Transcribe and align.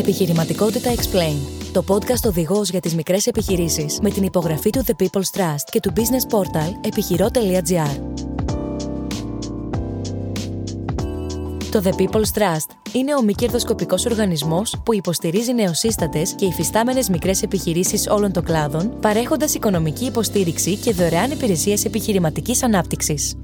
Επιχειρηματικότητα 0.00 0.94
Explain. 0.94 1.36
Το 1.72 1.84
podcast 1.88 2.26
οδηγός 2.26 2.68
για 2.68 2.80
τις 2.80 2.94
μικρές 2.94 3.26
επιχειρήσεις 3.26 3.98
με 4.02 4.10
την 4.10 4.22
υπογραφή 4.22 4.70
του 4.70 4.84
The 4.86 5.02
People's 5.02 5.38
Trust 5.38 5.64
και 5.70 5.80
του 5.80 5.92
business 5.96 6.36
portal 6.36 6.86
επιχειρό.gr. 6.86 8.00
Το 11.70 11.82
The 11.84 11.92
People's 12.00 12.38
Trust 12.38 12.92
είναι 12.92 13.14
ο 13.14 13.22
μη 13.22 13.32
κερδοσκοπικός 13.32 14.06
οργανισμός 14.06 14.80
που 14.84 14.94
υποστηρίζει 14.94 15.54
νεοσύστατες 15.54 16.32
και 16.32 16.44
υφιστάμενες 16.44 17.08
μικρές 17.08 17.42
επιχειρήσεις 17.42 18.06
όλων 18.06 18.32
των 18.32 18.44
κλάδων, 18.44 18.98
παρέχοντας 19.00 19.54
οικονομική 19.54 20.04
υποστήριξη 20.04 20.76
και 20.76 20.92
δωρεάν 20.92 21.30
υπηρεσίες 21.30 21.84
επιχειρηματικής 21.84 22.62
ανάπτυξης. 22.62 23.34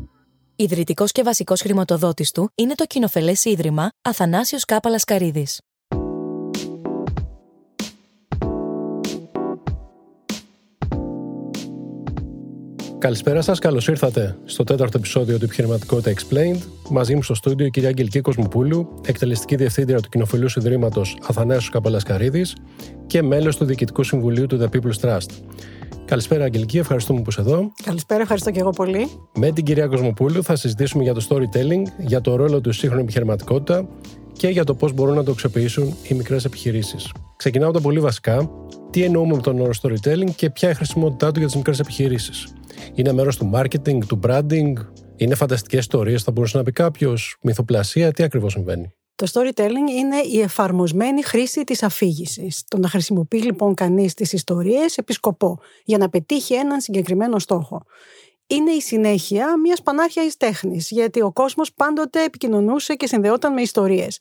Ιδρυτικός 0.57 1.13
και 1.13 1.23
βασικός 1.23 1.61
χρηματοδότης 1.61 2.31
του 2.31 2.51
είναι 2.55 2.75
το 2.75 2.85
κοινοφελές 2.85 3.45
Ίδρυμα 3.45 3.91
Αθανάσιος 4.03 4.65
Κάπαλας 4.65 5.05
Καρίδης. 5.05 5.61
Καλησπέρα 12.99 13.43
σας, 13.43 13.59
καλώς 13.59 13.89
ήρθατε 13.89 14.37
στο 14.45 14.65
τέταρτο 14.65 14.99
επεισόδιο 14.99 15.39
του 15.39 15.45
Επιχειρηματικότητα 15.45 16.13
Explained. 16.13 16.59
Μαζί 16.91 17.15
μου 17.15 17.23
στο 17.23 17.35
στούντιο 17.35 17.67
η 17.67 17.71
κυρία 17.71 17.89
Αγγελική 17.89 18.21
Κοσμοπούλου, 18.21 19.01
εκτελεστική 19.07 19.57
διευθύντρια 19.57 20.01
του 20.01 20.09
Κοινοφιλού 20.09 20.49
Ιδρύματο 20.57 21.03
Αθανάσου 21.29 21.71
Καπαλασκαρίδης 21.71 22.57
και 23.07 23.23
μέλος 23.23 23.57
του 23.57 23.65
Διοικητικού 23.65 24.03
Συμβουλίου 24.03 24.47
του 24.47 24.59
The 24.61 24.77
People's 24.77 25.09
Trust. 25.09 25.31
Καλησπέρα, 26.05 26.45
Αγγελική, 26.45 26.79
ευχαριστούμε 26.79 27.21
που 27.21 27.31
είσαι 27.31 27.41
εδώ. 27.41 27.73
Καλησπέρα, 27.85 28.21
ευχαριστώ 28.21 28.51
και 28.51 28.61
εγώ 28.61 28.71
πολύ. 28.71 29.09
Με 29.35 29.51
την 29.51 29.65
κυρία 29.65 29.87
Κοσμοπούλου 29.87 30.43
θα 30.43 30.57
συζητήσουμε 30.57 31.03
για 31.03 31.15
το 31.15 31.27
storytelling, 31.29 31.83
για 31.99 32.21
το 32.21 32.37
ρόλο 32.37 32.61
του 32.61 32.73
σύγχρονη 32.73 33.03
επιχειρηματικότητα 33.03 33.89
και 34.37 34.49
για 34.49 34.65
το 34.65 34.75
πώς 34.75 34.93
μπορούν 34.93 35.15
να 35.15 35.25
το 35.25 35.31
αξιοποιήσουν 35.31 35.97
οι 36.09 36.15
μικρές 36.15 36.45
επιχειρήσεις. 36.45 37.13
Ξεκινάω 37.37 37.71
τα 37.71 37.81
πολύ 37.81 38.01
βασικά. 38.01 38.51
Τι 38.91 39.03
εννοούμε 39.03 39.35
με 39.35 39.43
τον 39.43 39.61
όρο 39.61 39.73
storytelling 39.83 40.31
και 40.37 40.51
ποια 40.51 40.69
είναι 40.69 40.73
η 40.73 40.75
χρησιμότητά 40.75 41.33
του 41.33 41.39
για 41.39 41.47
τις 41.47 41.57
μικρές 41.57 41.79
επιχειρήσεις. 41.79 42.55
Είναι 42.95 43.13
μέρος 43.13 43.37
του 43.37 43.51
marketing, 43.55 43.99
του 44.07 44.21
branding, 44.27 44.73
είναι 45.17 45.35
φανταστικές 45.35 45.81
ιστορίες, 45.81 46.23
θα 46.23 46.33
μπορούσε 46.33 46.57
να 46.57 46.63
πει 46.63 46.73
κάποιος, 46.73 47.37
μυθοπλασία, 47.43 48.13
τι 48.13 48.23
ακριβώς 48.23 48.53
συμβαίνει; 48.53 48.95
Το 49.15 49.27
storytelling 49.33 49.91
είναι 49.99 50.17
η 50.33 50.41
εφαρμοσμένη 50.41 51.23
χρήση 51.23 51.65
της 51.65 51.83
αφήγησης. 51.83 52.65
Το 52.69 52.79
να 52.79 52.89
χρησιμοποιεί 52.89 53.43
λοιπόν 53.43 53.75
κανείς 53.75 54.15
τις 54.15 54.33
ιστορίες 54.33 54.97
επί 54.97 55.13
σκοπό 55.13 55.59
για 55.85 55.99
να 55.99 56.09
πετύχει 56.09 56.55
έναν 56.55 56.81
συγκεκριμένο 56.81 57.39
στόχο. 57.39 57.83
Είναι 58.47 58.71
η 58.71 58.81
συνέχεια 58.81 59.57
μιας 59.57 59.83
πανάρχιας 59.83 60.37
τέχνης, 60.37 60.91
γιατί 60.91 61.23
ο 61.23 61.33
κόσμος 61.33 61.73
πάντοτε 61.73 62.25
επικοινωνούσε 62.25 62.95
και 62.95 63.07
συνδεόταν 63.07 63.53
με 63.53 63.61
ιστορίες. 63.61 64.21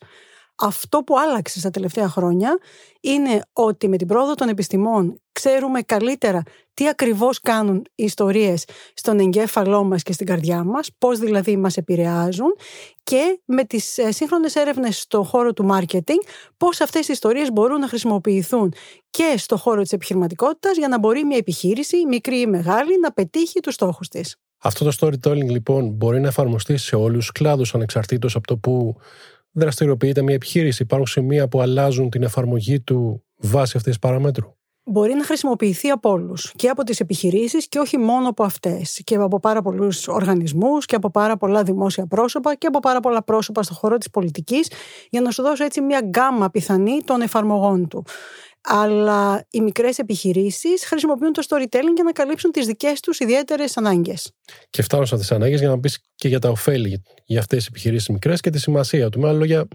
Αυτό 0.58 0.98
που 1.02 1.18
άλλαξε 1.18 1.58
στα 1.58 1.70
τελευταία 1.70 2.08
χρόνια 2.08 2.58
είναι 3.00 3.40
ότι 3.52 3.88
με 3.88 3.96
την 3.96 4.06
πρόοδο 4.06 4.34
των 4.34 4.48
επιστημών 4.48 5.20
ξέρουμε 5.32 5.82
καλύτερα 5.82 6.42
τι 6.74 6.88
ακριβώς 6.88 7.40
κάνουν 7.40 7.84
οι 7.94 8.04
ιστορίες 8.04 8.64
στον 8.94 9.18
εγκέφαλό 9.18 9.84
μας 9.84 10.02
και 10.02 10.12
στην 10.12 10.26
καρδιά 10.26 10.64
μας, 10.64 10.90
πώς 10.98 11.18
δηλαδή 11.18 11.56
μας 11.56 11.76
επηρεάζουν 11.76 12.56
και 13.02 13.40
με 13.44 13.64
τις 13.64 13.98
ε, 13.98 14.12
σύγχρονες 14.12 14.54
έρευνες 14.54 15.00
στον 15.00 15.24
χώρο 15.24 15.52
του 15.52 15.68
marketing, 15.72 16.20
πώς 16.56 16.80
αυτές 16.80 17.08
οι 17.08 17.12
ιστορίες 17.12 17.52
μπορούν 17.52 17.80
να 17.80 17.88
χρησιμοποιηθούν 17.88 18.72
και 19.10 19.34
στον 19.36 19.58
χώρο 19.58 19.82
της 19.82 19.92
επιχειρηματικότητας 19.92 20.76
για 20.76 20.88
να 20.88 20.98
μπορεί 20.98 21.24
μια 21.24 21.36
επιχείρηση, 21.36 22.06
μικρή 22.06 22.40
ή 22.40 22.46
μεγάλη, 22.46 23.00
να 23.00 23.12
πετύχει 23.12 23.60
τους 23.60 23.74
στόχους 23.74 24.08
της. 24.08 24.36
Αυτό 24.58 24.84
το 24.84 24.96
storytelling 25.00 25.48
λοιπόν 25.48 25.88
μπορεί 25.88 26.20
να 26.20 26.28
εφαρμοστεί 26.28 26.76
σε 26.76 26.96
όλους 26.96 27.18
τους 27.18 27.32
κλάδους 27.32 27.74
ανεξαρτήτως 27.74 28.36
από 28.36 28.46
το 28.46 28.56
που 28.56 28.96
δραστηριοποιείται 29.56 30.22
μια 30.22 30.34
επιχείρηση. 30.34 30.82
Υπάρχουν 30.82 31.06
σημεία 31.06 31.48
που 31.48 31.60
αλλάζουν 31.60 32.10
την 32.10 32.22
εφαρμογή 32.22 32.80
του 32.80 33.24
βάσει 33.36 33.76
αυτής 33.76 33.82
της 33.82 33.98
παραμέτρου. 33.98 34.54
Μπορεί 34.88 35.14
να 35.14 35.24
χρησιμοποιηθεί 35.24 35.88
από 35.90 36.10
όλους 36.10 36.52
και 36.56 36.68
από 36.68 36.82
τις 36.82 37.00
επιχειρήσεις 37.00 37.68
και 37.68 37.78
όχι 37.78 37.98
μόνο 37.98 38.28
από 38.28 38.44
αυτές. 38.44 39.00
Και 39.04 39.14
από 39.14 39.40
πάρα 39.40 39.62
πολλούς 39.62 40.08
οργανισμούς 40.08 40.86
και 40.86 40.94
από 40.94 41.10
πάρα 41.10 41.36
πολλά 41.36 41.62
δημόσια 41.62 42.06
πρόσωπα 42.06 42.54
και 42.54 42.66
από 42.66 42.78
πάρα 42.78 43.00
πολλά 43.00 43.22
πρόσωπα 43.22 43.62
στον 43.62 43.76
χώρο 43.76 43.96
της 43.96 44.10
πολιτικής, 44.10 44.70
για 45.10 45.20
να 45.20 45.30
σου 45.30 45.42
δώσω 45.42 45.64
έτσι 45.64 45.80
μια 45.80 46.00
γκάμα 46.04 46.50
πιθανή 46.50 47.00
των 47.04 47.20
εφαρμογών 47.20 47.88
του 47.88 48.04
αλλά 48.68 49.46
οι 49.50 49.60
μικρές 49.60 49.98
επιχειρήσεις 49.98 50.84
χρησιμοποιούν 50.86 51.32
το 51.32 51.42
storytelling 51.48 51.94
για 51.94 52.04
να 52.04 52.12
καλύψουν 52.12 52.50
τις 52.50 52.66
δικές 52.66 53.00
τους 53.00 53.18
ιδιαίτερες 53.18 53.76
ανάγκες. 53.76 54.30
Και 54.70 54.82
φτάνω 54.82 55.04
σε 55.04 55.14
αυτέ 55.14 55.26
τι 55.26 55.34
ανάγκες 55.34 55.60
για 55.60 55.68
να 55.68 55.80
πεις 55.80 55.98
και 56.14 56.28
για 56.28 56.38
τα 56.38 56.48
ωφέλη 56.48 57.02
για 57.24 57.38
αυτές 57.38 57.58
τις 57.58 57.66
επιχειρήσεις 57.66 58.08
μικρές 58.08 58.40
και 58.40 58.50
τη 58.50 58.58
σημασία 58.58 59.08
του. 59.08 59.20
Με 59.20 59.28
άλλα 59.28 59.38
λόγια, 59.38 59.68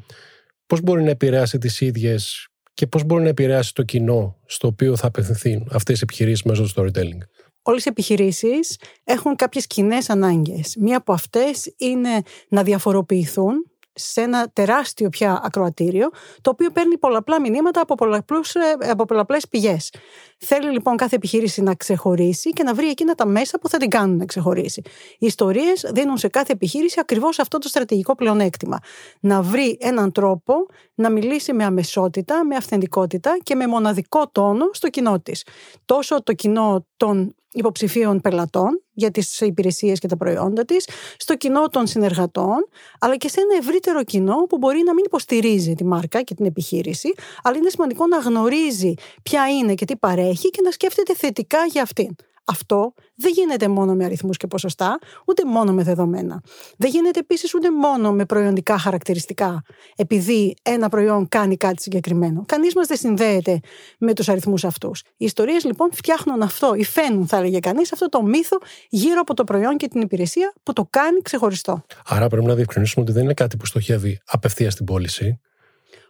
πώς 0.66 0.82
μπορεί 0.82 1.04
να 1.04 1.10
επηρεάσει 1.10 1.58
τις 1.58 1.82
ίδιες 1.82 2.48
και 2.74 2.88
πώς 2.88 3.04
μπορεί 3.04 3.24
να 3.24 3.30
επηρεάσει 3.30 3.74
το 3.74 3.84
κοινό 3.84 4.38
στο 4.46 4.68
οποίο 4.68 4.96
θα 4.96 5.08
απευθυνθεί 5.08 5.64
αυτές 5.72 5.98
οι 5.98 6.02
επιχειρήσεις 6.04 6.44
μέσω 6.44 6.64
του 6.64 6.70
storytelling; 6.76 7.20
Όλες 7.62 7.86
οι 7.86 7.90
επιχειρήσεις 7.90 8.78
έχουν 9.04 9.36
κάποιες 9.36 9.68
κοινές 9.68 10.10
ανάγκες. 10.10 10.76
Μία 10.80 10.98
από 10.98 11.14
αυτές 11.14 11.74
είναι 11.78 12.22
να 12.48 12.64
διαφοροποιηθούν 12.64 13.71
σε 13.94 14.22
ένα 14.22 14.50
τεράστιο 14.54 15.10
πια 15.10 15.42
ακροατήριο, 15.44 16.10
το 16.42 16.50
οποίο 16.50 16.72
παίρνει 16.72 16.98
πολλαπλά 16.98 17.42
μηνύματα 17.42 17.82
από, 17.82 17.96
πολλαπλούς, 17.96 18.56
ε, 18.56 18.60
από 18.90 19.06
πολλαπλές 19.06 19.48
πηγές. 19.48 19.90
Θέλει 20.38 20.72
λοιπόν 20.72 20.98
κάθε 20.98 21.16
επιχείρηση 21.16 21.62
να 21.62 21.76
ξεχωρίσει 21.76 22.50
και 22.50 22.64
να 22.64 22.74
βρει 22.74 22.90
εκείνα 22.90 23.16
τα 23.16 23.26
μέσα 23.26 23.60
που 23.60 23.70
θα 23.70 23.78
την 23.78 23.90
κάνουν 23.90 24.18
να 24.18 24.26
ξεχωρίσει. 24.26 24.82
Οι 25.18 25.26
ιστορίες 25.26 25.92
δίνουν 25.94 26.18
σε 26.18 26.28
κάθε 26.28 26.54
επιχείρηση 26.54 27.00
ακριβώς 27.00 27.40
αυτό 27.40 27.58
το 27.58 27.68
στρατηγικό 27.68 28.16
πλεονέκτημα. 28.16 28.80
Να 29.20 29.42
βρει 29.42 29.78
έναν 29.82 30.12
τρόπο 30.12 30.54
να 30.96 31.10
μιλήσει 31.10 31.54
με 31.54 31.64
αμεσότητα, 31.64 32.46
με 32.46 32.56
αυθεντικότητα 32.56 33.38
και 33.44 33.56
με 33.56 33.68
μοναδικό 33.68 34.30
τόνο 34.32 34.70
στο 34.72 34.90
κοινό 34.90 35.20
της. 35.20 35.46
Τόσο 35.86 36.24
το 36.24 36.34
κοινό 36.34 36.86
των 36.98 37.36
υποψηφίων 37.52 38.22
πελατών 38.22 38.84
για 39.02 39.12
τις 39.12 39.40
υπηρεσίες 39.40 40.00
και 40.00 40.08
τα 40.08 40.18
προϊόντα 40.18 40.66
της, 40.66 40.88
στο 41.18 41.36
κοινό 41.36 41.68
των 41.68 41.88
συνεργατών, 41.88 42.68
αλλά 43.00 43.16
και 43.18 43.30
σε 43.30 43.40
ένα 43.40 43.58
ευρύτερο 43.58 44.04
κοινό 44.04 44.36
που 44.36 44.58
μπορεί 44.58 44.82
να 44.86 44.94
μην 44.94 45.04
υποστηρίζει 45.06 45.74
τη 45.74 45.86
μάρκα 45.86 46.22
και 46.22 46.34
την 46.34 46.46
επιχείρηση, 46.46 47.14
αλλά 47.44 47.58
είναι 47.58 47.70
σημαντικό 47.70 48.08
να 48.08 48.18
γνωρίζει 48.18 48.94
ποια 49.24 49.48
είναι 49.48 49.74
και 49.74 49.86
τι 49.86 49.96
παρέχει 49.96 50.50
και 50.50 50.62
να 50.64 50.72
σκέφτεται 50.72 51.14
θετικά 51.16 51.66
για 51.66 51.82
αυτήν. 51.82 52.16
Αυτό 52.52 52.94
δεν 53.16 53.32
γίνεται 53.36 53.68
μόνο 53.68 53.94
με 53.94 54.06
αριθμούς 54.06 54.38
και 54.38 54.48
ποσοστά, 54.48 55.00
ούτε 55.26 55.46
μόνο 55.46 55.74
με 55.74 55.84
δεδομένα. 55.84 56.42
Δεν 56.78 56.90
γίνεται 56.90 57.20
επίσης 57.20 57.54
ούτε 57.54 57.72
μόνο 57.72 58.12
με 58.12 58.26
προϊόντικά 58.26 58.78
χαρακτηριστικά, 58.78 59.62
επειδή 59.96 60.56
ένα 60.62 60.90
προϊόν 60.90 61.28
κάνει 61.28 61.58
κάτι 61.58 61.82
συγκεκριμένο. 61.82 62.44
Κανείς 62.46 62.76
μας 62.76 62.88
δεν 62.88 62.98
συνδέεται 62.98 63.60
με 64.00 64.14
τους 64.14 64.30
αριθμούς 64.30 64.64
αυτούς. 64.64 65.02
Οι 65.18 65.26
ιστορίες 65.26 65.64
λοιπόν 65.64 65.90
φτιάχνουν 65.94 66.42
αυτό, 66.42 66.74
ή 66.76 66.84
φαίνουν, 66.84 67.28
θα 67.28 67.38
έλεγε 67.38 67.60
κανείς, 67.60 67.94
αυτό 67.94 68.10
το 68.10 68.24
μύθο 68.24 68.58
γύρω 68.90 69.20
από 69.20 69.34
το 69.34 69.44
προϊόν 69.44 69.78
και 69.78 69.88
την 69.88 70.02
υπηρεσία 70.02 70.54
που 70.64 70.74
το 70.74 70.88
κάνει 70.90 71.22
ξεχωριστό. 71.22 71.84
Άρα 72.06 72.28
πρέπει 72.28 72.46
να 72.46 72.56
διευκρινίσουμε 72.56 73.04
ότι 73.04 73.14
δεν 73.14 73.24
είναι 73.24 73.34
κάτι 73.34 73.58
που 73.58 73.66
στοχεύει 73.66 74.20
απευθείας 74.26 74.74
στην 74.74 74.86
πώληση. 74.86 75.40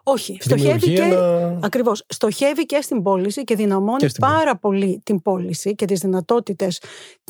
Όχι, 0.03 0.37
στοχεύει 0.41 0.93
και, 0.93 1.17
ακριβώς, 1.61 2.03
στοχεύει 2.07 2.65
και 2.65 2.81
στην 2.81 3.01
πώληση 3.01 3.43
και 3.43 3.55
δυναμώνει 3.55 4.07
πάρα 4.19 4.57
πολύ 4.57 5.01
την 5.03 5.21
πώληση 5.21 5.75
και 5.75 5.85
τις 5.85 5.99
δυνατότητες 5.99 6.81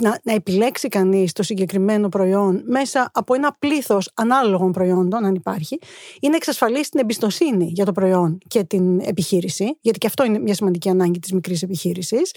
να, 0.01 0.19
να 0.23 0.33
επιλέξει 0.33 0.87
κανείς 0.87 1.31
το 1.31 1.43
συγκεκριμένο 1.43 2.09
προϊόν 2.09 2.63
μέσα 2.65 3.11
από 3.13 3.33
ένα 3.33 3.55
πλήθος 3.59 4.11
ανάλογων 4.13 4.71
προϊόντων, 4.71 5.25
αν 5.25 5.35
υπάρχει, 5.35 5.79
είναι 6.21 6.35
εξασφαλίσει 6.35 6.89
την 6.89 6.99
εμπιστοσύνη 6.99 7.65
για 7.65 7.85
το 7.85 7.91
προϊόν 7.91 8.37
και 8.47 8.63
την 8.63 8.99
επιχείρηση, 8.99 9.77
γιατί 9.81 9.97
και 9.97 10.07
αυτό 10.07 10.25
είναι 10.25 10.39
μια 10.39 10.53
σημαντική 10.53 10.89
ανάγκη 10.89 11.19
της 11.19 11.31
μικρής 11.33 11.63
επιχείρησης, 11.63 12.31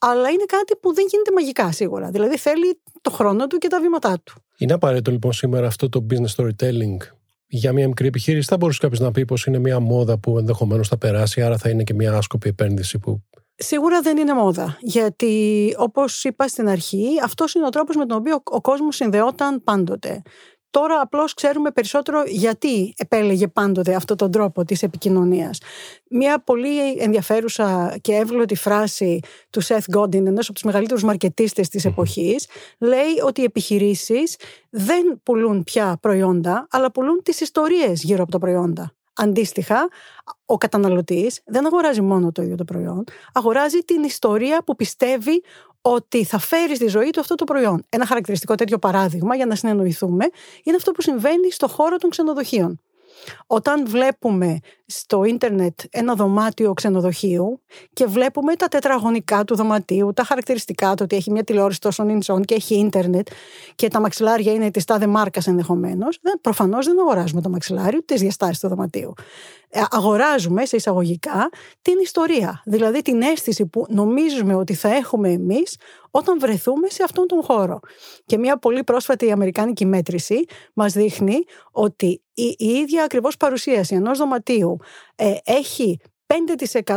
αλλά 0.00 0.28
είναι 0.28 0.44
κάτι 0.46 0.76
που 0.76 0.94
δεν 0.94 1.06
γίνεται 1.10 1.32
μαγικά 1.34 1.72
σίγουρα. 1.72 2.10
Δηλαδή 2.10 2.38
θέλει 2.38 2.80
το 3.00 3.10
χρόνο 3.10 3.46
του 3.46 3.58
και 3.58 3.68
τα 3.68 3.80
βήματά 3.80 4.20
του. 4.24 4.34
Είναι 4.58 4.72
απαραίτητο 4.72 5.10
λοιπόν 5.10 5.32
σήμερα 5.32 5.66
αυτό 5.66 5.88
το 5.88 6.06
business 6.10 6.42
storytelling 6.42 7.15
για 7.46 7.72
μια 7.72 7.86
μικρή 7.86 8.06
επιχείρηση 8.06 8.48
θα 8.48 8.56
μπορούσε 8.56 8.78
κάποιος 8.82 9.00
να 9.00 9.10
πει 9.10 9.24
πως 9.24 9.46
είναι 9.46 9.58
μια 9.58 9.80
μόδα 9.80 10.18
που 10.18 10.38
ενδεχομένως 10.38 10.88
θα 10.88 10.98
περάσει, 10.98 11.42
άρα 11.42 11.58
θα 11.58 11.68
είναι 11.68 11.82
και 11.82 11.94
μια 11.94 12.16
άσκοπη 12.16 12.48
επένδυση 12.48 12.98
που. 12.98 13.22
Σίγουρα 13.58 14.00
δεν 14.00 14.16
είναι 14.16 14.34
μόδα. 14.34 14.78
Γιατί, 14.80 15.74
όπως 15.78 16.24
είπα 16.24 16.48
στην 16.48 16.68
αρχή, 16.68 17.06
αυτός 17.24 17.54
είναι 17.54 17.66
ο 17.66 17.68
τρόπος 17.68 17.96
με 17.96 18.06
τον 18.06 18.18
οποίο 18.18 18.42
ο 18.44 18.60
κόσμος 18.60 18.96
συνδεόταν 18.96 19.62
πάντοτε. 19.62 20.22
Τώρα 20.76 21.00
απλώς 21.00 21.34
ξέρουμε 21.34 21.70
περισσότερο 21.70 22.22
γιατί 22.26 22.94
επέλεγε 22.96 23.48
πάντοτε 23.48 23.94
αυτόν 23.94 24.16
τον 24.16 24.30
τρόπο 24.30 24.64
της 24.64 24.82
επικοινωνίας. 24.82 25.60
Μια 26.10 26.38
πολύ 26.38 26.92
ενδιαφέρουσα 26.98 27.96
και 28.00 28.14
εύγλωτη 28.14 28.54
φράση 28.54 29.20
του 29.50 29.64
Seth 29.64 29.96
Godin, 29.96 30.26
ενός 30.26 30.44
από 30.44 30.52
τους 30.52 30.62
μεγαλύτερους 30.62 31.02
μαρκετίστες 31.02 31.68
της 31.68 31.84
εποχής, 31.84 32.48
λέει 32.78 33.20
ότι 33.24 33.40
οι 33.40 33.44
επιχειρήσεις 33.44 34.36
δεν 34.70 35.20
πουλούν 35.22 35.64
πια 35.64 35.98
προϊόντα, 36.00 36.66
αλλά 36.70 36.90
πουλούν 36.90 37.22
τις 37.22 37.40
ιστορίες 37.40 38.02
γύρω 38.02 38.22
από 38.22 38.30
τα 38.30 38.38
προϊόντα. 38.38 38.92
Αντίστοιχα, 39.18 39.88
ο 40.44 40.56
καταναλωτής 40.56 41.40
δεν 41.44 41.66
αγοράζει 41.66 42.00
μόνο 42.00 42.32
το 42.32 42.42
ίδιο 42.42 42.56
το 42.56 42.64
προϊόν, 42.64 43.04
αγοράζει 43.32 43.78
την 43.78 44.02
ιστορία 44.02 44.62
που 44.64 44.76
πιστεύει 44.76 45.42
ότι 45.88 46.24
θα 46.24 46.38
φέρει 46.38 46.74
στη 46.76 46.86
ζωή 46.86 47.10
του 47.10 47.20
αυτό 47.20 47.34
το 47.34 47.44
προϊόν. 47.44 47.84
Ένα 47.88 48.06
χαρακτηριστικό 48.06 48.54
τέτοιο 48.54 48.78
παράδειγμα, 48.78 49.36
για 49.36 49.46
να 49.46 49.54
συνεννοηθούμε, 49.54 50.28
είναι 50.62 50.76
αυτό 50.76 50.92
που 50.92 51.02
συμβαίνει 51.02 51.50
στο 51.50 51.68
χώρο 51.68 51.96
των 51.96 52.10
ξενοδοχείων. 52.10 52.80
Όταν 53.46 53.86
βλέπουμε 53.88 54.58
στο 54.86 55.24
ίντερνετ 55.24 55.80
ένα 55.90 56.14
δωμάτιο 56.14 56.72
ξενοδοχείου 56.72 57.62
και 57.92 58.06
βλέπουμε 58.06 58.54
τα 58.54 58.68
τετραγωνικά 58.68 59.44
του 59.44 59.56
δωματίου, 59.56 60.12
τα 60.12 60.24
χαρακτηριστικά 60.24 60.88
του 60.88 61.00
ότι 61.02 61.16
έχει 61.16 61.30
μια 61.30 61.44
τηλεόραση 61.44 61.80
τόσο 61.80 62.04
νινσόν 62.04 62.42
και 62.44 62.54
έχει 62.54 62.74
ίντερνετ 62.74 63.28
και 63.74 63.88
τα 63.88 64.00
μαξιλάρια 64.00 64.52
είναι 64.52 64.70
της 64.70 64.84
τάδε 64.84 65.06
μάρκας 65.06 65.46
ενδεχομένως, 65.46 66.20
προφανώς 66.40 66.86
δεν 66.86 67.00
αγοράζουμε 67.00 67.40
το 67.40 67.48
μαξιλάρι 67.48 67.96
ούτε 67.96 68.12
τις 68.12 68.20
διαστάσεις 68.22 68.58
του 68.58 68.68
δωματίου. 68.68 69.12
Ε, 69.68 69.82
αγοράζουμε 69.90 70.64
σε 70.64 70.76
εισαγωγικά 70.76 71.48
την 71.82 71.94
ιστορία, 72.02 72.62
δηλαδή 72.64 73.02
την 73.02 73.22
αίσθηση 73.22 73.66
που 73.66 73.86
νομίζουμε 73.88 74.54
ότι 74.54 74.74
θα 74.74 74.94
έχουμε 74.94 75.30
εμείς 75.30 75.76
όταν 76.16 76.38
βρεθούμε 76.38 76.88
σε 76.88 77.02
αυτόν 77.02 77.26
τον 77.26 77.42
χώρο. 77.42 77.80
Και 78.26 78.38
μια 78.38 78.58
πολύ 78.58 78.84
πρόσφατη 78.84 79.32
αμερικάνικη 79.32 79.86
μέτρηση 79.86 80.44
μας 80.74 80.92
δείχνει 80.92 81.44
ότι 81.70 82.22
η, 82.34 82.54
η 82.58 82.66
ίδια 82.66 83.04
ακριβώς 83.04 83.36
παρουσίαση 83.36 83.94
ενός 83.94 84.18
δωματίου 84.18 84.76
ε, 85.16 85.34
έχει 85.44 85.98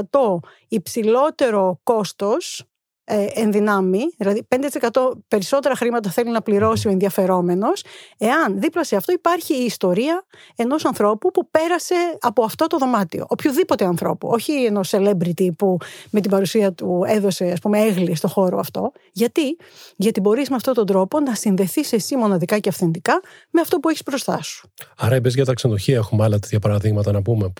5% 0.10 0.40
υψηλότερο 0.68 1.80
κόστος 1.84 2.64
ε, 3.12 3.26
ενδυνάμει, 3.34 4.00
δηλαδή 4.18 4.48
5% 4.92 5.12
περισσότερα 5.28 5.76
χρήματα 5.76 6.10
θέλει 6.10 6.32
να 6.32 6.42
πληρώσει 6.42 6.88
ο 6.88 6.92
ενδιαφερόμενος, 6.92 7.84
εάν 8.18 8.60
δίπλα 8.60 8.84
σε 8.84 8.96
αυτό 8.96 9.14
υπάρχει 9.14 9.62
η 9.62 9.66
ιστορία 9.66 10.26
ενός 10.56 10.86
ανθρώπου 10.86 11.32
που 11.32 11.50
πέρασε 11.50 11.96
από 12.20 12.44
αυτό 12.44 12.68
το 12.68 12.78
δωμάτιο. 12.78 13.26
Οποιοδήποτε 13.30 13.86
ανθρώπου, 13.86 14.28
όχι 14.32 14.52
ενός 14.52 14.94
celebrity 14.96 15.48
που 15.58 15.78
με 16.10 16.22
την 16.22 16.32
παρουσία 16.32 16.74
του 16.74 17.04
έδωσε, 17.08 17.46
ας 17.46 17.60
πούμε, 17.60 17.80
έγκλη 17.80 18.16
στο 18.16 18.28
χώρο 18.28 18.60
αυτό. 18.60 18.92
Γιατί, 19.12 19.58
Γιατί 19.96 20.20
μπορείς 20.20 20.50
με 20.50 20.56
αυτόν 20.56 20.74
τον 20.74 20.86
τρόπο 20.86 21.20
να 21.20 21.36
συνδεθείς 21.36 21.94
εσύ 21.94 22.16
μοναδικά 22.16 22.60
και 22.60 22.70
αυθεντικά 22.70 23.22
με 23.50 23.62
αυτό 23.62 23.80
που 23.80 23.90
έχεις 23.90 24.04
μπροστά 24.06 24.44
σου. 24.44 24.72
Άρα, 24.98 25.16
είπε 25.16 25.30
για 25.30 25.46
τα 25.46 25.54
ξενοδοχεία, 25.54 25.98
έχουμε 25.98 26.24
άλλα 26.24 26.40
τέτοια 26.40 26.60
παραδείγματα 26.60 27.12
να 27.12 27.22
πούμε 27.22 27.54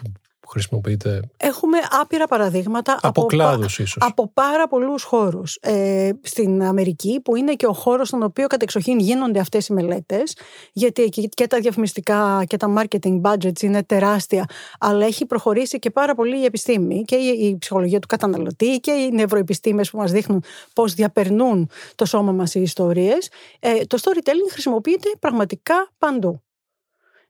χρησιμοποιείτε. 0.50 1.22
Έχουμε 1.38 1.78
άπειρα 2.02 2.28
παραδείγματα 2.28 2.94
από, 2.94 3.08
από 3.08 3.26
κλάδους 3.26 3.80
ίσως. 3.80 3.98
Από 4.06 4.32
πάρα 4.34 4.68
πολλούς 4.68 5.04
χώρους. 5.04 5.58
Ε, 5.62 6.10
στην 6.22 6.64
Αμερική 6.64 7.20
που 7.24 7.36
είναι 7.36 7.54
και 7.54 7.66
ο 7.66 7.74
χώρος 7.74 8.08
στον 8.08 8.24
οποίο 8.24 8.48
κατεξοχήν 8.48 9.00
γίνονται 9.00 9.40
αυτές 9.40 9.68
οι 9.68 9.74
μελέτες 9.74 10.38
γιατί 10.74 11.10
και 11.10 11.48
τα 11.48 11.60
διαφημιστικά 11.60 12.44
και 12.48 12.58
τα 12.58 12.74
marketing 12.78 13.22
budgets 13.22 13.62
είναι 13.62 13.84
τεράστια 13.84 14.46
αλλά 14.80 15.06
έχει 15.06 15.26
προχωρήσει 15.26 15.80
και 15.80 15.90
πάρα 15.90 16.16
πολύ 16.16 16.40
η 16.40 16.46
επιστήμη 16.46 17.04
και 17.04 17.16
η, 17.16 17.58
ψυχολογία 17.60 18.00
του 18.00 18.08
καταναλωτή 18.08 18.80
και 18.80 18.92
οι 18.92 19.10
νευροεπιστήμες 19.12 19.90
που 19.90 19.98
μας 19.98 20.12
δείχνουν 20.12 20.44
πώς 20.74 20.94
διαπερνούν 20.94 21.70
το 21.96 22.06
σώμα 22.06 22.32
μας 22.32 22.56
οι 22.56 22.62
ιστορίες. 22.62 23.30
Ε, 23.60 23.86
το 23.86 23.98
storytelling 24.02 24.52
χρησιμοποιείται 24.52 25.10
πραγματικά 25.20 25.92
παντού. 25.98 26.42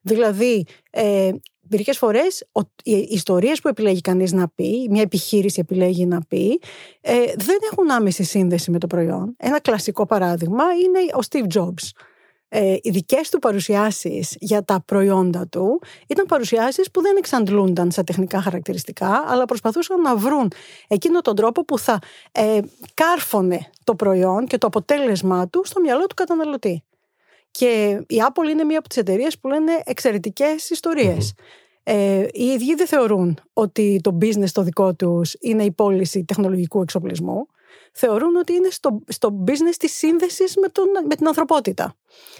Δηλαδή, 0.01 0.65
ε, 0.91 1.29
Μερικές 1.69 1.97
φορές 1.97 2.47
οι 2.83 2.97
ιστορίες 3.09 3.61
που 3.61 3.67
επιλέγει 3.67 4.01
κανείς 4.01 4.31
να 4.31 4.47
πει, 4.47 4.87
μια 4.89 5.01
επιχείρηση 5.01 5.59
επιλέγει 5.59 6.05
να 6.05 6.21
πει, 6.27 6.59
ε, 7.01 7.13
δεν 7.37 7.57
έχουν 7.71 7.91
άμεση 7.91 8.23
σύνδεση 8.23 8.71
με 8.71 8.79
το 8.79 8.87
προϊόν. 8.87 9.35
Ένα 9.37 9.59
κλασικό 9.59 10.05
παράδειγμα 10.05 10.63
είναι 10.83 10.99
ο 10.99 11.19
Steve 11.29 11.59
Jobs. 11.59 11.89
Ε, 12.51 12.75
οι 12.81 12.89
δικές 12.89 13.29
του 13.29 13.39
παρουσιάσεις 13.39 14.35
για 14.39 14.63
τα 14.63 14.81
προϊόντα 14.85 15.47
του 15.47 15.81
ήταν 16.07 16.25
παρουσιάσεις 16.25 16.91
που 16.91 17.01
δεν 17.01 17.15
εξαντλούνταν 17.17 17.91
σε 17.91 18.03
τεχνικά 18.03 18.41
χαρακτηριστικά, 18.41 19.23
αλλά 19.27 19.45
προσπαθούσαν 19.45 20.01
να 20.01 20.15
βρουν 20.15 20.51
εκείνο 20.87 21.21
τον 21.21 21.35
τρόπο 21.35 21.65
που 21.65 21.79
θα 21.79 21.99
ε, 22.31 22.59
κάρφωνε 22.93 23.69
το 23.83 23.95
προϊόν 23.95 24.45
και 24.45 24.57
το 24.57 24.67
αποτέλεσμά 24.67 25.47
του 25.47 25.61
στο 25.65 25.81
μυαλό 25.81 26.07
του 26.07 26.15
καταναλωτή. 26.15 26.83
Και 27.51 28.01
η 28.07 28.15
Apple 28.27 28.49
είναι 28.49 28.63
μία 28.63 28.79
από 28.79 28.87
τις 28.87 28.97
εταιρείες 28.97 29.39
που 29.39 29.47
λένε 29.47 29.71
εξαιρετικές 29.85 30.69
Ε, 31.83 32.25
οι 32.31 32.45
ίδιοι 32.45 32.75
δεν 32.75 32.87
θεωρούν 32.87 33.39
ότι 33.53 33.99
το 34.03 34.17
business 34.21 34.49
το 34.51 34.63
δικό 34.63 34.95
τους 34.95 35.35
είναι 35.39 35.63
η 35.63 35.71
πώληση 35.71 36.25
τεχνολογικού 36.25 36.81
εξοπλισμού. 36.81 37.47
Θεωρούν 37.93 38.35
ότι 38.35 38.53
είναι 38.53 38.69
στο, 38.69 38.99
στο 39.07 39.43
business 39.47 39.75
της 39.79 39.97
σύνδεσης 39.97 40.55
με, 40.55 40.67
τον, 40.67 40.85
με 41.07 41.15
την 41.15 41.27
ανθρωπότητα. 41.27 41.95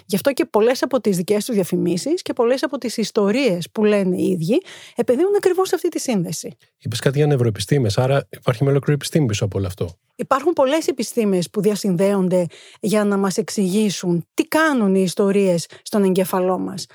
Γι' 0.06 0.14
αυτό 0.14 0.32
και 0.32 0.44
πολλές 0.44 0.82
από 0.82 1.00
τις 1.00 1.16
δικές 1.16 1.44
τους 1.44 1.54
διαφημίσεις 1.54 2.22
και 2.22 2.32
πολλές 2.32 2.62
από 2.62 2.78
τις 2.78 2.96
ιστορίες 2.96 3.70
που 3.72 3.84
λένε 3.84 4.16
οι 4.16 4.30
ίδιοι 4.30 4.62
επενδύουν 4.96 5.34
ακριβώς 5.36 5.72
αυτή 5.72 5.88
τη 5.88 5.98
σύνδεση. 6.00 6.56
Είπες 6.78 6.98
κάτι 6.98 7.18
για 7.18 7.26
νευροεπιστήμες, 7.26 7.98
άρα 7.98 8.28
υπάρχει 8.30 8.64
με 8.64 8.70
ολόκληρη 8.70 8.94
επιστήμη 8.94 9.26
πίσω 9.26 9.44
από 9.44 9.58
όλο 9.58 9.66
αυτό. 9.66 9.88
Υπάρχουν 10.16 10.52
πολλές 10.52 10.86
επιστήμες 10.86 11.50
που 11.50 11.60
διασυνδέονται 11.60 12.46
για 12.80 13.04
να 13.04 13.16
μας 13.16 13.36
εξηγήσουν 13.36 14.26
τι 14.34 14.42
κάνουν 14.42 14.94
οι 14.94 15.02
ιστορίες 15.02 15.66
στον 15.82 16.04
εγκέφαλό 16.04 16.58
μας. 16.58 16.86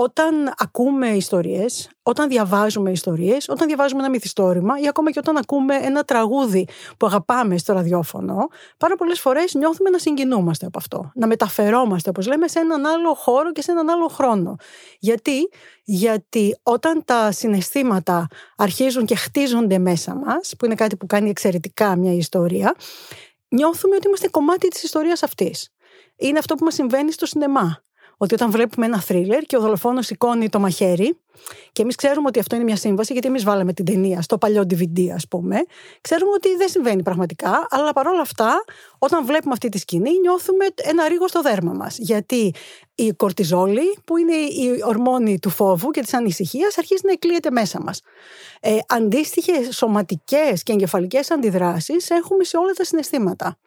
Όταν 0.00 0.54
ακούμε 0.56 1.08
ιστορίες, 1.08 1.90
όταν 2.02 2.28
διαβάζουμε 2.28 2.90
ιστορίες, 2.90 3.48
όταν 3.48 3.66
διαβάζουμε 3.66 4.00
ένα 4.00 4.10
μυθιστόρημα 4.10 4.80
ή 4.80 4.88
ακόμα 4.88 5.10
και 5.10 5.18
όταν 5.18 5.36
ακούμε 5.36 5.76
ένα 5.76 6.04
τραγούδι 6.04 6.68
που 6.96 7.06
αγαπάμε 7.06 7.58
στο 7.58 7.72
ραδιόφωνο, 7.72 8.48
πάρα 8.76 8.96
πολλές 8.96 9.20
φορές 9.20 9.54
νιώθουμε 9.54 9.90
να 9.90 9.98
συγκινούμαστε 9.98 10.66
από 10.66 10.78
αυτό, 10.78 11.10
να 11.14 11.26
μεταφερόμαστε, 11.26 12.10
όπως 12.10 12.26
λέμε, 12.26 12.48
σε 12.48 12.58
έναν 12.58 12.86
άλλο 12.86 13.14
χώρο 13.14 13.52
και 13.52 13.62
σε 13.62 13.70
έναν 13.70 13.88
άλλο 13.88 14.08
χρόνο. 14.08 14.56
Γιατί, 14.98 15.48
Γιατί 15.84 16.58
όταν 16.62 17.04
τα 17.04 17.32
συναισθήματα 17.32 18.26
αρχίζουν 18.56 19.04
και 19.04 19.14
χτίζονται 19.14 19.78
μέσα 19.78 20.14
μας, 20.14 20.54
που 20.58 20.64
είναι 20.64 20.74
κάτι 20.74 20.96
που 20.96 21.06
κάνει 21.06 21.30
εξαιρετικά 21.30 21.96
μια 21.96 22.12
ιστορία, 22.12 22.74
νιώθουμε 23.48 23.96
ότι 23.96 24.06
είμαστε 24.06 24.28
κομμάτι 24.28 24.68
της 24.68 24.82
ιστορίας 24.82 25.22
αυτής. 25.22 25.70
Είναι 26.16 26.38
αυτό 26.38 26.54
που 26.54 26.64
μας 26.64 26.74
συμβαίνει 26.74 27.12
στο 27.12 27.26
σινεμά 27.26 27.82
ότι 28.18 28.34
όταν 28.34 28.50
βλέπουμε 28.50 28.86
ένα 28.86 29.00
θρίλερ 29.00 29.42
και 29.42 29.56
ο 29.56 29.60
δολοφόνος 29.60 30.06
σηκώνει 30.06 30.48
το 30.48 30.58
μαχαίρι, 30.58 31.16
και 31.72 31.82
εμείς 31.82 31.94
ξέρουμε 31.94 32.26
ότι 32.28 32.38
αυτό 32.38 32.54
είναι 32.54 32.64
μια 32.64 32.76
σύμβαση, 32.76 33.12
γιατί 33.12 33.28
εμείς 33.28 33.44
βάλαμε 33.44 33.72
την 33.72 33.84
ταινία 33.84 34.22
στο 34.22 34.38
παλιό 34.38 34.62
DVD, 34.62 35.08
ας 35.14 35.28
πούμε. 35.28 35.56
Ξέρουμε 36.00 36.32
ότι 36.32 36.56
δεν 36.56 36.68
συμβαίνει 36.68 37.02
πραγματικά, 37.02 37.66
αλλά 37.70 37.92
παρόλα 37.92 38.20
αυτά, 38.20 38.64
όταν 38.98 39.26
βλέπουμε 39.26 39.52
αυτή 39.52 39.68
τη 39.68 39.78
σκηνή, 39.78 40.20
νιώθουμε 40.20 40.64
ένα 40.82 41.08
ρίγο 41.08 41.28
στο 41.28 41.42
δέρμα 41.42 41.72
μας. 41.72 41.98
Γιατί 41.98 42.54
η 42.94 43.12
κορτιζόλη, 43.12 43.98
που 44.04 44.16
είναι 44.16 44.34
η 44.34 44.82
ορμόνη 44.84 45.38
του 45.38 45.50
φόβου 45.50 45.90
και 45.90 46.00
της 46.00 46.14
ανησυχίας, 46.14 46.78
αρχίζει 46.78 47.02
να 47.04 47.12
εκλείεται 47.12 47.50
μέσα 47.50 47.82
μας. 47.82 48.00
Ε, 48.60 48.76
Αντίστοιχες 48.88 49.76
σωματικές 49.76 50.62
και 50.62 50.72
εγκεφαλικές 50.72 51.30
αντιδράσεις 51.30 52.10
έχουμε 52.10 52.44
σε 52.44 52.56
όλα 52.56 52.72
τα 52.72 52.84
συναισθήματα. 52.84 53.58